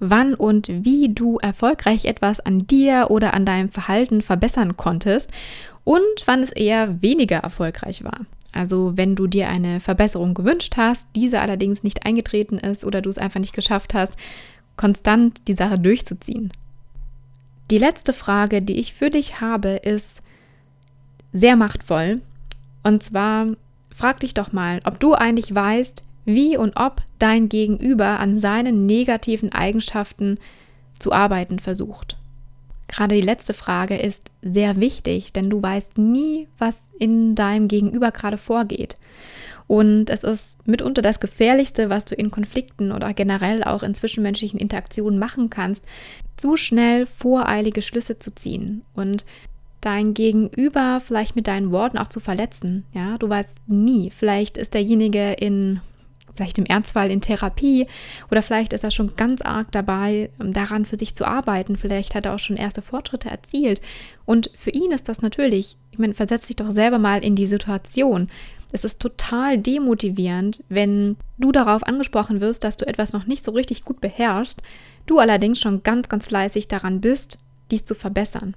wann 0.00 0.34
und 0.34 0.68
wie 0.68 1.08
du 1.08 1.38
erfolgreich 1.38 2.06
etwas 2.06 2.40
an 2.40 2.66
dir 2.66 3.06
oder 3.10 3.34
an 3.34 3.46
deinem 3.46 3.68
Verhalten 3.68 4.22
verbessern 4.22 4.76
konntest 4.76 5.30
und 5.84 6.02
wann 6.24 6.42
es 6.42 6.50
eher 6.50 7.00
weniger 7.02 7.38
erfolgreich 7.38 8.04
war. 8.04 8.20
Also 8.52 8.96
wenn 8.96 9.16
du 9.16 9.26
dir 9.26 9.48
eine 9.48 9.80
Verbesserung 9.80 10.34
gewünscht 10.34 10.74
hast, 10.76 11.08
diese 11.14 11.40
allerdings 11.40 11.82
nicht 11.82 12.06
eingetreten 12.06 12.58
ist 12.58 12.84
oder 12.84 13.02
du 13.02 13.10
es 13.10 13.18
einfach 13.18 13.40
nicht 13.40 13.54
geschafft 13.54 13.94
hast, 13.94 14.16
konstant 14.76 15.46
die 15.48 15.54
Sache 15.54 15.78
durchzuziehen. 15.78 16.52
Die 17.70 17.78
letzte 17.78 18.12
Frage, 18.12 18.60
die 18.60 18.78
ich 18.78 18.94
für 18.94 19.10
dich 19.10 19.40
habe, 19.40 19.70
ist 19.70 20.20
sehr 21.32 21.56
machtvoll. 21.56 22.16
Und 22.82 23.02
zwar, 23.02 23.46
frag 23.94 24.20
dich 24.20 24.34
doch 24.34 24.52
mal, 24.52 24.80
ob 24.84 25.00
du 25.00 25.14
eigentlich 25.14 25.54
weißt, 25.54 26.04
wie 26.26 26.56
und 26.56 26.76
ob 26.76 27.02
dein 27.18 27.48
Gegenüber 27.48 28.20
an 28.20 28.38
seinen 28.38 28.86
negativen 28.86 29.52
Eigenschaften 29.52 30.38
zu 30.98 31.12
arbeiten 31.12 31.58
versucht. 31.58 32.16
Gerade 32.86 33.14
die 33.14 33.22
letzte 33.22 33.54
Frage 33.54 33.96
ist 33.96 34.30
sehr 34.42 34.76
wichtig, 34.76 35.32
denn 35.32 35.50
du 35.50 35.62
weißt 35.62 35.98
nie, 35.98 36.48
was 36.58 36.84
in 36.98 37.34
deinem 37.34 37.68
Gegenüber 37.68 38.12
gerade 38.12 38.38
vorgeht. 38.38 38.96
Und 39.66 40.10
es 40.10 40.24
ist 40.24 40.66
mitunter 40.66 41.02
das 41.02 41.20
Gefährlichste, 41.20 41.88
was 41.88 42.04
du 42.04 42.14
in 42.14 42.30
Konflikten 42.30 42.92
oder 42.92 43.14
generell 43.14 43.64
auch 43.64 43.82
in 43.82 43.94
zwischenmenschlichen 43.94 44.58
Interaktionen 44.58 45.18
machen 45.18 45.50
kannst, 45.50 45.84
zu 46.36 46.56
schnell 46.56 47.06
voreilige 47.06 47.82
Schlüsse 47.82 48.18
zu 48.18 48.34
ziehen 48.34 48.82
und 48.94 49.24
dein 49.80 50.14
Gegenüber 50.14 51.00
vielleicht 51.04 51.36
mit 51.36 51.46
deinen 51.46 51.70
Worten 51.70 51.98
auch 51.98 52.08
zu 52.08 52.20
verletzen. 52.20 52.84
Ja, 52.92 53.18
du 53.18 53.28
weißt 53.28 53.68
nie. 53.68 54.10
Vielleicht 54.10 54.58
ist 54.58 54.74
derjenige 54.74 55.32
in 55.32 55.80
vielleicht 56.34 56.58
im 56.58 56.66
Ernstfall 56.66 57.12
in 57.12 57.20
Therapie 57.20 57.86
oder 58.30 58.42
vielleicht 58.42 58.72
ist 58.72 58.82
er 58.82 58.90
schon 58.90 59.14
ganz 59.16 59.40
arg 59.40 59.70
dabei, 59.70 60.30
daran 60.38 60.84
für 60.84 60.98
sich 60.98 61.14
zu 61.14 61.24
arbeiten. 61.24 61.76
Vielleicht 61.76 62.14
hat 62.14 62.26
er 62.26 62.34
auch 62.34 62.38
schon 62.38 62.56
erste 62.56 62.82
Fortschritte 62.82 63.30
erzielt. 63.30 63.80
Und 64.24 64.50
für 64.56 64.70
ihn 64.70 64.90
ist 64.90 65.08
das 65.08 65.22
natürlich, 65.22 65.76
ich 65.92 65.98
meine, 65.98 66.14
versetz 66.14 66.46
dich 66.46 66.56
doch 66.56 66.72
selber 66.72 66.98
mal 66.98 67.22
in 67.22 67.36
die 67.36 67.46
Situation. 67.46 68.28
Es 68.74 68.82
ist 68.82 68.98
total 68.98 69.56
demotivierend, 69.56 70.64
wenn 70.68 71.16
du 71.38 71.52
darauf 71.52 71.84
angesprochen 71.84 72.40
wirst, 72.40 72.64
dass 72.64 72.76
du 72.76 72.84
etwas 72.88 73.12
noch 73.12 73.24
nicht 73.24 73.44
so 73.44 73.52
richtig 73.52 73.84
gut 73.84 74.00
beherrschst, 74.00 74.62
du 75.06 75.20
allerdings 75.20 75.60
schon 75.60 75.84
ganz, 75.84 76.08
ganz 76.08 76.26
fleißig 76.26 76.66
daran 76.66 77.00
bist, 77.00 77.38
dies 77.70 77.84
zu 77.84 77.94
verbessern. 77.94 78.56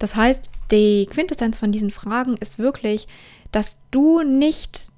Das 0.00 0.16
heißt, 0.16 0.50
die 0.72 1.06
Quintessenz 1.08 1.56
von 1.56 1.70
diesen 1.70 1.92
Fragen 1.92 2.36
ist 2.36 2.58
wirklich, 2.58 3.06
dass 3.52 3.78
du 3.92 4.22
nicht 4.22 4.90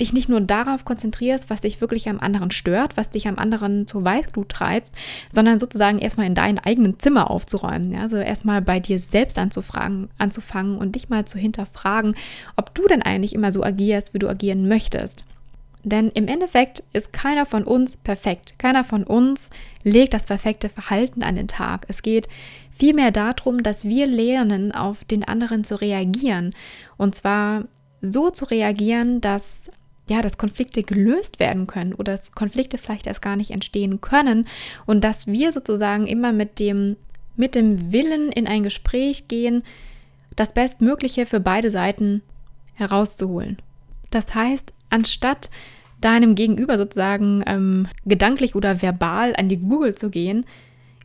dich 0.00 0.12
nicht 0.12 0.28
nur 0.28 0.40
darauf 0.40 0.84
konzentrierst, 0.84 1.50
was 1.50 1.62
dich 1.62 1.80
wirklich 1.80 2.08
am 2.08 2.20
anderen 2.20 2.50
stört, 2.50 2.96
was 2.96 3.10
dich 3.10 3.26
am 3.26 3.38
anderen 3.38 3.86
zur 3.86 4.04
Weißglut 4.04 4.48
treibst, 4.48 4.94
sondern 5.32 5.58
sozusagen 5.58 5.98
erstmal 5.98 6.26
in 6.26 6.34
deinem 6.34 6.58
eigenen 6.58 6.98
Zimmer 6.98 7.30
aufzuräumen. 7.30 7.92
Ja? 7.92 8.02
Also 8.02 8.16
erstmal 8.16 8.62
bei 8.62 8.80
dir 8.80 8.98
selbst 8.98 9.38
anzufragen, 9.38 10.08
anzufangen 10.18 10.78
und 10.78 10.94
dich 10.94 11.08
mal 11.08 11.24
zu 11.24 11.38
hinterfragen, 11.38 12.14
ob 12.56 12.74
du 12.74 12.86
denn 12.86 13.02
eigentlich 13.02 13.34
immer 13.34 13.52
so 13.52 13.62
agierst, 13.62 14.14
wie 14.14 14.18
du 14.18 14.28
agieren 14.28 14.68
möchtest. 14.68 15.24
Denn 15.84 16.10
im 16.10 16.28
Endeffekt 16.28 16.82
ist 16.92 17.12
keiner 17.12 17.46
von 17.46 17.64
uns 17.64 17.96
perfekt. 17.96 18.54
Keiner 18.58 18.84
von 18.84 19.04
uns 19.04 19.50
legt 19.84 20.12
das 20.12 20.26
perfekte 20.26 20.68
Verhalten 20.68 21.22
an 21.22 21.36
den 21.36 21.48
Tag. 21.48 21.86
Es 21.88 22.02
geht 22.02 22.28
vielmehr 22.70 23.10
darum, 23.10 23.62
dass 23.62 23.84
wir 23.84 24.06
lernen, 24.06 24.72
auf 24.72 25.04
den 25.04 25.24
anderen 25.24 25.64
zu 25.64 25.80
reagieren. 25.80 26.52
Und 26.96 27.14
zwar 27.14 27.64
so 28.00 28.30
zu 28.30 28.44
reagieren, 28.44 29.20
dass 29.20 29.70
ja, 30.08 30.22
dass 30.22 30.38
Konflikte 30.38 30.82
gelöst 30.82 31.38
werden 31.38 31.66
können 31.66 31.94
oder 31.94 32.12
dass 32.12 32.32
Konflikte 32.32 32.78
vielleicht 32.78 33.06
erst 33.06 33.22
gar 33.22 33.36
nicht 33.36 33.50
entstehen 33.50 34.00
können 34.00 34.46
und 34.86 35.04
dass 35.04 35.26
wir 35.26 35.52
sozusagen 35.52 36.06
immer 36.06 36.32
mit 36.32 36.58
dem, 36.58 36.96
mit 37.36 37.54
dem 37.54 37.92
Willen 37.92 38.32
in 38.32 38.46
ein 38.46 38.62
Gespräch 38.62 39.28
gehen, 39.28 39.62
das 40.36 40.54
Bestmögliche 40.54 41.26
für 41.26 41.40
beide 41.40 41.70
Seiten 41.70 42.22
herauszuholen. 42.74 43.58
Das 44.10 44.34
heißt, 44.34 44.72
anstatt 44.90 45.50
deinem 46.00 46.34
Gegenüber 46.34 46.78
sozusagen 46.78 47.42
ähm, 47.46 47.88
gedanklich 48.06 48.54
oder 48.54 48.82
verbal 48.82 49.34
an 49.36 49.48
die 49.48 49.58
Google 49.58 49.94
zu 49.94 50.10
gehen, 50.10 50.46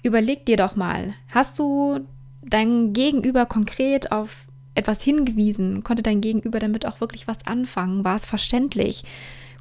überleg 0.04 0.46
dir 0.46 0.58
doch 0.58 0.76
mal, 0.76 1.14
hast 1.30 1.58
du 1.58 2.02
dein 2.44 2.94
Gegenüber 2.94 3.46
konkret 3.46 4.12
auf 4.12 4.46
etwas 4.76 5.02
hingewiesen? 5.02 5.84
Konnte 5.84 6.04
dein 6.04 6.22
Gegenüber 6.22 6.60
damit 6.60 6.86
auch 6.86 7.02
wirklich 7.02 7.28
was 7.28 7.46
anfangen? 7.46 8.04
War 8.04 8.16
es 8.16 8.26
verständlich? 8.26 9.04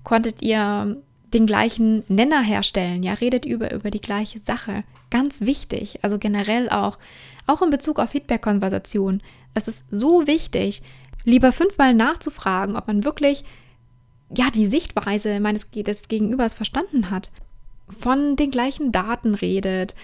Konntet 0.05 0.43
ihr 0.43 0.97
den 1.33 1.47
gleichen 1.47 2.05
Nenner 2.09 2.43
herstellen? 2.43 3.03
Ja, 3.03 3.15
redet 3.15 3.45
über, 3.45 3.73
über 3.73 3.91
die 3.91 4.01
gleiche 4.01 4.39
Sache. 4.39 4.85
Ganz 5.11 5.43
wichtig. 5.43 5.99
Also 6.03 6.19
generell 6.19 6.69
auch, 6.71 6.99
auch 7.47 7.63
in 7.63 7.71
Bezug 7.71 7.99
auf 7.99 8.11
Feedback-Konversation. 8.11 9.23
Es 9.55 9.69
ist 9.69 9.85
so 9.91 10.27
wichtig, 10.27 10.83
lieber 11.25 11.53
fünfmal 11.53 11.95
nachzufragen, 11.95 12.77
ob 12.77 12.87
man 12.87 13.05
wirklich 13.05 13.45
ja, 14.35 14.51
die 14.51 14.67
Sichtweise 14.67 15.41
meines 15.41 15.71
des 15.71 16.09
Gegenübers 16.09 16.55
verstanden 16.55 17.11
hat, 17.11 17.31
von 17.89 18.37
den 18.37 18.51
gleichen 18.51 18.93
Daten 18.93 19.35
redet, 19.35 19.95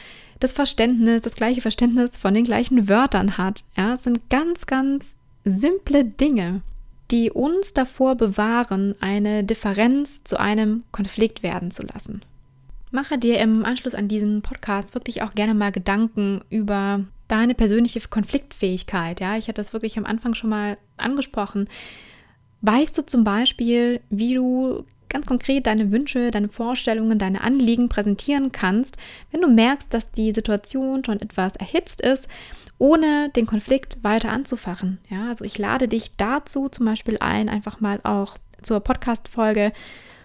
das 0.41 0.53
Verständnis, 0.53 1.23
das 1.23 1.35
gleiche 1.35 1.61
Verständnis 1.61 2.17
von 2.17 2.35
den 2.35 2.45
gleichen 2.45 2.89
Wörtern 2.89 3.39
hat. 3.39 3.65
Ja, 3.77 3.95
es 3.95 4.03
sind 4.03 4.31
ganz, 4.31 4.67
ganz 4.67 5.19
simple 5.45 6.05
Dinge, 6.05 6.63
die 7.11 7.31
uns 7.31 7.73
davor 7.73 8.15
bewahren, 8.15 8.95
eine 9.01 9.45
Differenz 9.45 10.23
zu 10.25 10.39
einem 10.39 10.85
Konflikt 10.93 11.43
werden 11.43 11.71
zu 11.71 11.83
lassen. 11.83 12.23
Mache 12.91 13.19
dir 13.19 13.39
im 13.39 13.65
Anschluss 13.65 13.95
an 13.95 14.09
diesen 14.09 14.43
Podcast 14.43 14.95
wirklich 14.95 15.23
auch 15.23 15.35
gerne 15.35 15.55
mal 15.55 15.73
Gedanken 15.73 16.43
über 16.49 17.05
deine 17.29 17.55
persönliche 17.55 18.01
Konfliktfähigkeit. 18.01 19.21
Ja, 19.21 19.37
ich 19.37 19.49
hatte 19.49 19.61
das 19.61 19.73
wirklich 19.73 19.99
am 19.99 20.07
Anfang 20.07 20.35
schon 20.35 20.51
mal 20.51 20.79
angesprochen. 20.97 21.69
Weißt 22.63 22.97
du 22.97 23.05
zum 23.05 23.25
Beispiel, 23.25 24.01
wie 24.09 24.35
du 24.35 24.85
ganz 25.09 25.27
konkret 25.27 25.67
deine 25.67 25.91
Wünsche, 25.91 26.31
deine 26.31 26.49
Vorstellungen, 26.49 27.19
deine 27.19 27.43
Anliegen 27.43 27.89
präsentieren 27.89 28.53
kannst, 28.53 28.97
wenn 29.31 29.41
du 29.41 29.49
merkst, 29.49 29.93
dass 29.93 30.11
die 30.11 30.33
Situation 30.33 31.05
schon 31.05 31.21
etwas 31.21 31.57
erhitzt 31.57 32.01
ist, 32.01 32.29
ohne 32.79 33.31
den 33.31 33.47
Konflikt 33.47 34.03
weiter 34.03 34.31
anzufachen. 34.31 34.99
Ja, 35.11 35.29
also 35.29 35.45
ich 35.45 35.59
lade 35.59 35.89
dich 35.89 36.17
dazu 36.17 36.69
zum 36.69 36.87
Beispiel 36.87 37.19
ein, 37.21 37.49
einfach 37.49 37.81
mal 37.81 38.01
auch 38.05 38.39
zur 38.63 38.81
Podcast-Folge 38.81 39.73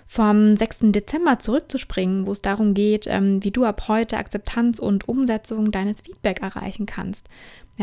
vom 0.05 0.55
6. 0.55 0.91
Dezember 0.91 1.39
zurückzuspringen, 1.39 2.27
wo 2.27 2.33
es 2.33 2.41
darum 2.41 2.75
geht, 2.75 3.07
ähm, 3.07 3.43
wie 3.43 3.51
du 3.51 3.65
ab 3.65 3.87
heute 3.87 4.17
Akzeptanz 4.17 4.77
und 4.77 5.07
Umsetzung 5.07 5.71
deines 5.71 6.01
Feedback 6.01 6.41
erreichen 6.41 6.85
kannst. 6.85 7.29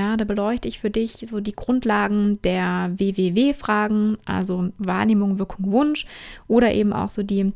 Ja, 0.01 0.17
da 0.17 0.25
beleuchte 0.25 0.67
ich 0.67 0.79
für 0.79 0.89
dich 0.89 1.13
so 1.29 1.41
die 1.41 1.55
Grundlagen 1.55 2.41
der 2.41 2.91
WWW-Fragen, 2.97 4.17
also 4.25 4.71
Wahrnehmung, 4.79 5.39
Wirkung, 5.39 5.71
Wunsch 5.71 6.07
oder 6.49 6.73
eben 6.73 6.95
auch 6.95 7.11
so 7.11 7.23
die 7.23 7.53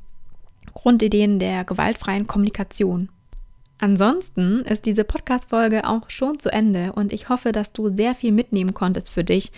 Grundideen 0.74 1.38
der 1.38 1.64
gewaltfreien 1.64 2.26
Kommunikation. 2.26 3.08
Ansonsten 3.78 4.60
ist 4.60 4.84
diese 4.84 5.04
Podcast-Folge 5.04 5.88
auch 5.88 6.10
schon 6.10 6.38
zu 6.38 6.52
Ende 6.52 6.92
und 6.92 7.14
ich 7.14 7.30
hoffe, 7.30 7.50
dass 7.50 7.72
du 7.72 7.88
sehr 7.88 8.14
viel 8.14 8.30
mitnehmen 8.30 8.74
konntest 8.74 9.10
für 9.10 9.24
dich. 9.24 9.50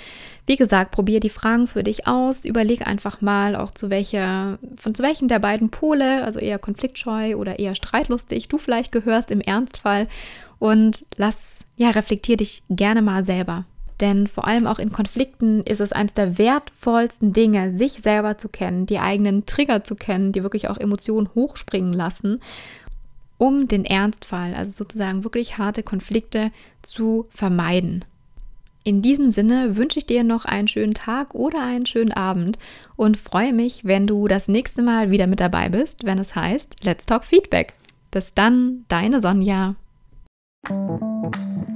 Wie 0.46 0.56
gesagt, 0.56 0.92
probier 0.92 1.18
die 1.18 1.28
Fragen 1.28 1.66
für 1.66 1.82
dich 1.82 2.06
aus, 2.06 2.44
überleg 2.44 2.86
einfach 2.86 3.20
mal 3.20 3.56
auch 3.56 3.72
zu 3.72 3.90
welcher, 3.90 4.60
von 4.76 4.94
zu 4.94 5.02
welchen 5.02 5.26
der 5.26 5.40
beiden 5.40 5.70
Pole, 5.70 6.22
also 6.22 6.38
eher 6.38 6.60
konfliktscheu 6.60 7.34
oder 7.34 7.58
eher 7.58 7.74
streitlustig, 7.74 8.46
du 8.46 8.58
vielleicht 8.58 8.92
gehörst 8.92 9.32
im 9.32 9.40
Ernstfall 9.40 10.06
und 10.58 11.04
lass, 11.16 11.55
ja, 11.76 11.90
reflektier 11.90 12.36
dich 12.36 12.62
gerne 12.70 13.02
mal 13.02 13.24
selber. 13.24 13.64
Denn 14.00 14.26
vor 14.26 14.46
allem 14.46 14.66
auch 14.66 14.78
in 14.78 14.92
Konflikten 14.92 15.62
ist 15.62 15.80
es 15.80 15.92
eines 15.92 16.12
der 16.12 16.38
wertvollsten 16.38 17.32
Dinge, 17.32 17.76
sich 17.76 17.94
selber 18.02 18.36
zu 18.36 18.48
kennen, 18.48 18.86
die 18.86 18.98
eigenen 18.98 19.46
Trigger 19.46 19.84
zu 19.84 19.94
kennen, 19.94 20.32
die 20.32 20.42
wirklich 20.42 20.68
auch 20.68 20.76
Emotionen 20.76 21.30
hochspringen 21.34 21.92
lassen, 21.92 22.40
um 23.38 23.68
den 23.68 23.84
Ernstfall, 23.84 24.54
also 24.54 24.72
sozusagen 24.74 25.24
wirklich 25.24 25.58
harte 25.58 25.82
Konflikte 25.82 26.50
zu 26.82 27.26
vermeiden. 27.30 28.04
In 28.84 29.02
diesem 29.02 29.30
Sinne 29.30 29.76
wünsche 29.76 29.98
ich 29.98 30.06
dir 30.06 30.24
noch 30.24 30.44
einen 30.44 30.68
schönen 30.68 30.94
Tag 30.94 31.34
oder 31.34 31.60
einen 31.60 31.86
schönen 31.86 32.12
Abend 32.12 32.58
und 32.94 33.16
freue 33.16 33.52
mich, 33.52 33.84
wenn 33.84 34.06
du 34.06 34.28
das 34.28 34.46
nächste 34.46 34.82
Mal 34.82 35.10
wieder 35.10 35.26
mit 35.26 35.40
dabei 35.40 35.68
bist, 35.68 36.04
wenn 36.04 36.18
es 36.18 36.36
heißt 36.36 36.84
Let's 36.84 37.04
Talk 37.04 37.24
Feedback. 37.24 37.72
Bis 38.10 38.32
dann, 38.32 38.84
deine 38.88 39.20
Sonja. 39.20 39.74
Thank 40.68 41.00
you. 41.68 41.75